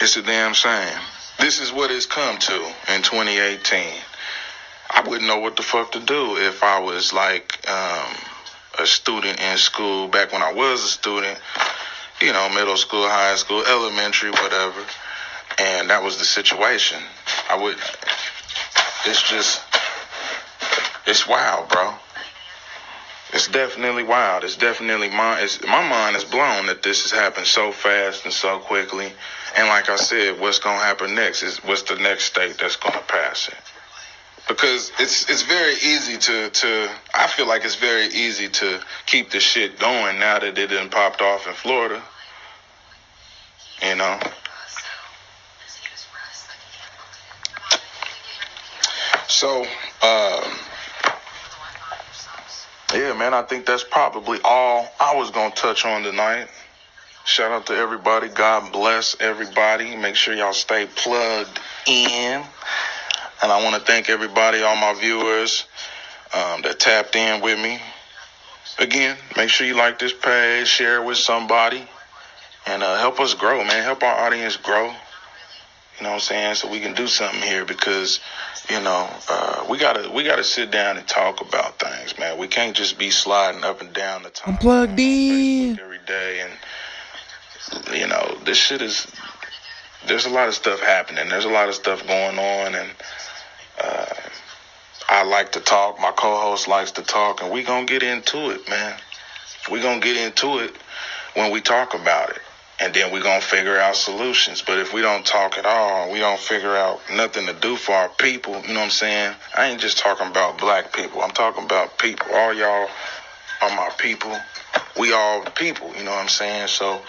It's 0.01 0.17
a 0.17 0.23
damn 0.23 0.55
shame. 0.55 0.99
This 1.41 1.61
is 1.61 1.73
what 1.73 1.91
it's 1.91 2.07
come 2.07 2.39
to 2.39 2.55
in 2.95 3.03
2018. 3.03 3.95
I 4.91 5.03
wouldn't 5.07 5.29
know 5.29 5.39
what 5.39 5.57
the 5.57 5.63
fuck 5.63 5.93
to 5.93 6.01
do 6.01 6.37
if 6.39 6.63
I 6.63 6.79
was 6.79 7.13
like 7.13 7.69
um, 7.69 8.17
a 8.79 8.87
student 8.87 9.41
in 9.41 9.59
school 9.59 10.09
back 10.09 10.33
when 10.33 10.43
I 10.43 10.53
was 10.53 10.85
a 10.85 10.89
student, 10.89 11.39
you 12.21 12.33
know, 12.33 12.49
middle 12.49 12.77
school, 12.77 13.09
high 13.09 13.37
school, 13.37 13.65
elementary, 13.67 14.31
whatever. 14.31 14.85
And 15.59 15.91
that 15.91 16.03
was 16.03 16.19
the 16.19 16.25
situation. 16.25 17.03
I 17.49 17.57
would, 17.57 17.79
it's 19.07 19.23
just, 19.29 19.63
it's 21.07 21.27
wild, 21.27 21.69
bro. 21.69 21.95
It's 23.33 23.49
definitely 23.49 24.05
wild. 24.05 24.45
It's 24.45 24.57
definitely 24.57 25.09
my, 25.11 25.41
it's, 25.41 25.63
my 25.63 25.87
mind 25.89 26.17
is 26.17 26.25
blown 26.25 26.67
that 26.67 26.83
this 26.83 27.03
has 27.03 27.13
happened 27.13 27.47
so 27.47 27.73
fast 27.73 28.25
and 28.25 28.33
so 28.35 28.59
quickly 28.61 29.13
And 29.57 29.69
like 29.69 29.89
I 29.89 29.97
said, 29.97 30.39
what's 30.39 30.59
gonna 30.59 30.81
happen 30.85 31.15
next 31.15 31.43
is 31.43 31.59
what's 31.65 31.83
the 31.83 31.97
next 31.97 32.25
state 32.27 32.59
that's 32.59 32.77
gonna 32.77 33.03
pass 33.09 33.49
it. 33.49 33.55
Because 34.49 34.93
it's 35.01 35.29
it's 35.29 35.43
very 35.43 35.75
easy 35.75 36.19
to 36.19 36.51
to 36.51 36.91
I 37.15 37.27
feel 37.27 37.49
like 37.49 37.65
it's 37.65 37.75
very 37.75 38.07
easy 38.07 38.49
to 38.49 38.81
keep 39.07 39.31
the 39.31 39.41
shit 39.41 39.79
going 39.79 40.19
now 40.19 40.39
that 40.39 40.57
it 40.57 40.69
didn't 40.69 40.91
popped 40.91 41.21
off 41.21 41.47
in 41.47 41.55
Florida. 41.55 42.03
You 43.83 43.97
know. 43.97 44.21
So, 49.29 49.61
um, 49.61 50.57
yeah, 52.95 53.13
man, 53.13 53.35
I 53.35 53.43
think 53.43 53.67
that's 53.67 53.85
probably 53.85 54.39
all 54.43 54.89
I 54.99 55.15
was 55.17 55.31
gonna 55.31 55.55
touch 55.55 55.85
on 55.85 56.05
tonight. 56.05 56.49
Shout 57.27 57.51
out 57.51 57.67
to 57.67 57.75
everybody. 57.75 58.29
God 58.29 58.73
bless 58.73 59.17
everybody. 59.21 59.97
Make 59.97 60.15
sure 60.15 60.33
y'all 60.33 60.53
stay 60.53 60.87
plugged 60.87 61.59
in. 61.87 62.45
And 63.43 63.53
I 63.53 63.63
want 63.63 63.77
to 63.77 63.81
thank 63.81 64.09
everybody, 64.09 64.63
all 64.63 64.77
my 64.77 64.95
viewers 64.99 65.67
um, 66.35 66.63
that 66.63 66.79
tapped 66.79 67.17
in 67.17 67.43
with 67.43 67.59
me. 67.59 67.79
Again, 68.79 69.17
make 69.37 69.49
sure 69.49 69.67
you 69.67 69.75
like 69.75 69.99
this 69.99 70.13
page, 70.13 70.69
share 70.69 71.01
it 71.01 71.07
with 71.07 71.19
somebody, 71.19 71.87
and 72.67 72.83
uh, 72.83 72.99
help 72.99 73.21
us 73.21 73.35
grow, 73.35 73.65
man. 73.65 73.83
Help 73.83 74.03
our 74.03 74.27
audience 74.27 74.57
grow. 74.57 74.87
You 75.99 76.03
know 76.03 76.11
what 76.11 76.15
I'm 76.17 76.21
saying? 76.21 76.55
So 76.57 76.71
we 76.71 76.81
can 76.81 76.95
do 76.95 77.07
something 77.07 77.41
here 77.41 77.65
because, 77.65 78.21
you 78.69 78.81
know, 78.81 79.09
uh, 79.31 79.65
we 79.71 79.79
gotta 79.79 80.11
we 80.11 80.25
gotta 80.25 80.45
sit 80.45 80.71
down 80.71 80.99
and 80.99 81.09
talk 81.09 81.41
about 81.41 81.79
things, 81.79 82.19
man. 82.19 82.37
We 82.37 82.49
can't 82.49 82.77
just 82.77 82.99
be 82.99 83.11
sliding 83.11 83.65
up 83.65 83.81
and 83.81 83.95
down 83.95 84.23
the 84.23 84.29
time. 84.29 84.55
I'm 84.55 84.59
plugged 84.59 85.01
in. 85.01 85.79
every 85.79 86.01
day, 86.07 86.41
and 86.41 87.97
you 87.99 88.07
know, 88.07 88.37
this 88.45 88.59
shit 88.59 88.83
is. 88.83 89.07
There's 90.07 90.27
a 90.27 90.31
lot 90.31 90.49
of 90.49 90.55
stuff 90.55 90.81
happening. 90.81 91.29
There's 91.31 91.47
a 91.47 91.51
lot 91.51 91.69
of 91.69 91.75
stuff 91.75 92.07
going 92.07 92.39
on, 92.39 92.75
and 92.75 92.91
uh, 93.79 94.07
I 95.09 95.23
like 95.23 95.53
to 95.53 95.61
talk. 95.61 96.01
My 96.01 96.11
co-host 96.11 96.67
likes 96.69 96.93
to 96.93 97.03
talk, 97.03 97.43
and 97.43 97.51
we 97.51 97.63
gonna 97.63 97.87
get 97.87 98.03
into 98.03 98.51
it, 98.51 98.69
man. 98.69 98.99
We 99.71 99.81
gonna 99.81 100.01
get 100.01 100.17
into 100.17 100.59
it 100.59 100.75
when 101.35 101.53
we 101.53 101.61
talk 101.61 101.95
about 101.95 102.31
it, 102.31 102.43
and 102.81 102.93
then 102.93 103.13
we 103.13 103.21
gonna 103.21 103.41
figure 103.41 103.79
out 103.79 103.97
solutions. 103.97 104.63
But 104.63 104.79
if 104.79 104.93
we 104.93 105.03
don't 105.03 105.25
talk 105.25 105.59
at 105.59 105.67
all, 105.67 106.11
we 106.11 106.19
don't 106.19 106.41
figure 106.41 106.77
out 106.77 107.01
nothing 107.13 107.47
to 107.47 107.53
do 107.53 107.77
for 107.77 107.93
our 107.93 108.09
people. 108.09 108.55
You 108.63 108.75
know 108.75 108.81
what 108.81 108.85
I'm 108.87 108.91
saying? 108.91 109.35
I 109.57 109.67
ain't 109.67 109.81
just 109.81 109.99
talking 109.99 110.27
about 110.27 110.59
black 110.59 110.93
people. 110.93 111.23
I'm 111.23 111.31
talking 111.31 111.65
about 111.65 111.99
people. 111.99 112.35
All 112.35 112.53
y'all 112.53 112.89
are 113.63 113.77
my 113.77 113.91
people. 113.99 114.37
We 114.99 115.13
all 115.13 115.43
people. 115.43 115.93
You 115.97 116.05
know 116.05 116.11
what 116.11 116.23
I'm 116.23 116.29
saying? 116.29 116.69
So 116.69 117.03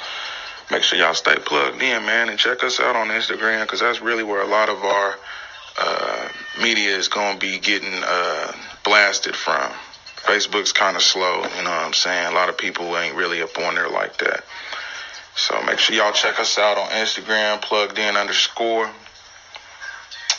make 0.70 0.84
sure 0.84 1.00
y'all 1.00 1.14
stay 1.14 1.36
plugged 1.36 1.82
in, 1.82 2.06
man, 2.06 2.30
and 2.30 2.38
check 2.38 2.64
us 2.64 2.80
out 2.80 2.96
on 2.96 3.08
Instagram 3.08 3.62
because 3.64 3.80
that's 3.80 4.02
really 4.02 4.24
where 4.24 4.42
a 4.42 4.48
lot 4.48 4.70
of 4.70 4.84
our 4.84 5.18
uh, 5.78 6.30
media 6.62 6.96
is 6.96 7.08
going 7.08 7.34
to 7.34 7.40
be 7.40 7.60
getting 7.60 8.04
uh, 8.04 8.52
blasted 8.84 9.36
from. 9.36 9.72
Facebook's 10.18 10.74
kind 10.74 10.98
of 10.98 11.02
slow, 11.02 11.38
you 11.38 11.64
know 11.64 11.70
what 11.70 11.86
I'm 11.86 11.94
saying? 11.94 12.28
A 12.28 12.36
lot 12.36 12.50
of 12.50 12.58
people 12.58 12.98
ain't 12.98 13.16
really 13.16 13.42
up 13.42 13.58
on 13.58 13.76
there 13.76 13.90
like 13.90 14.18
that. 14.18 14.44
So 15.36 15.62
make 15.66 15.80
sure 15.80 15.96
y'all 15.96 16.12
check 16.12 16.40
us 16.40 16.58
out 16.58 16.78
on 16.78 16.90
Instagram, 16.90 17.62
plugged 17.62 17.98
in 18.00 18.18
underscore, 18.18 18.92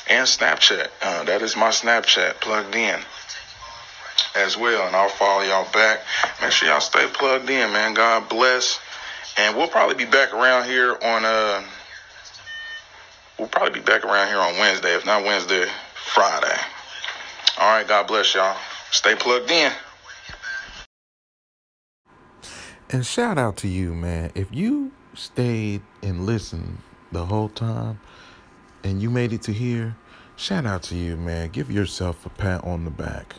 and 0.09 0.27
Snapchat. 0.27 0.89
Uh, 1.01 1.25
that 1.25 1.41
is 1.41 1.57
my 1.57 1.69
Snapchat, 1.69 2.41
plugged 2.41 2.75
in 2.75 3.01
as 4.35 4.57
well. 4.57 4.87
And 4.87 4.97
I'll 4.97 5.09
follow 5.09 5.43
y'all 5.43 5.71
back. 5.73 6.01
Make 6.43 6.51
sure 6.51 6.69
y'all 6.69 6.81
stay 6.81 7.07
plugged 7.07 7.49
in, 7.49 7.73
man. 7.73 7.95
God 7.95 8.29
bless. 8.29 8.81
And 9.37 9.57
we'll 9.57 9.69
probably 9.69 9.95
be 9.95 10.11
back 10.11 10.35
around 10.35 10.65
here 10.65 10.99
on 11.01 11.25
uh 11.25 11.63
we'll 13.39 13.49
probably 13.49 13.81
be 13.81 13.85
back 13.85 14.05
around 14.05 14.29
here 14.29 14.39
on 14.39 14.57
Wednesday, 14.59 14.95
if 14.95 15.07
not 15.07 15.25
Wednesday, 15.25 15.67
Friday. 15.95 16.57
All 17.59 17.71
right, 17.71 17.87
God 17.87 18.07
bless 18.07 18.35
y'all. 18.35 18.57
Stay 18.91 19.15
plugged 19.15 19.51
in. 19.51 19.73
And 22.91 23.05
shout 23.05 23.37
out 23.37 23.57
to 23.59 23.69
you, 23.69 23.95
man. 23.95 24.33
If 24.35 24.49
you 24.51 24.93
stayed 25.15 25.83
and 26.03 26.25
listened 26.25 26.79
the 27.13 27.25
whole 27.25 27.51
time 27.51 28.01
and 28.83 29.03
you 29.03 29.11
made 29.11 29.33
it 29.33 29.43
to 29.43 29.53
here, 29.53 29.97
shout 30.37 30.65
out 30.65 30.83
to 30.85 30.97
you, 30.97 31.17
man. 31.17 31.51
Give 31.51 31.71
yourself 31.71 32.25
a 32.25 32.31
pat 32.31 32.65
on 32.65 32.85
the 32.85 32.91
back. 32.91 33.35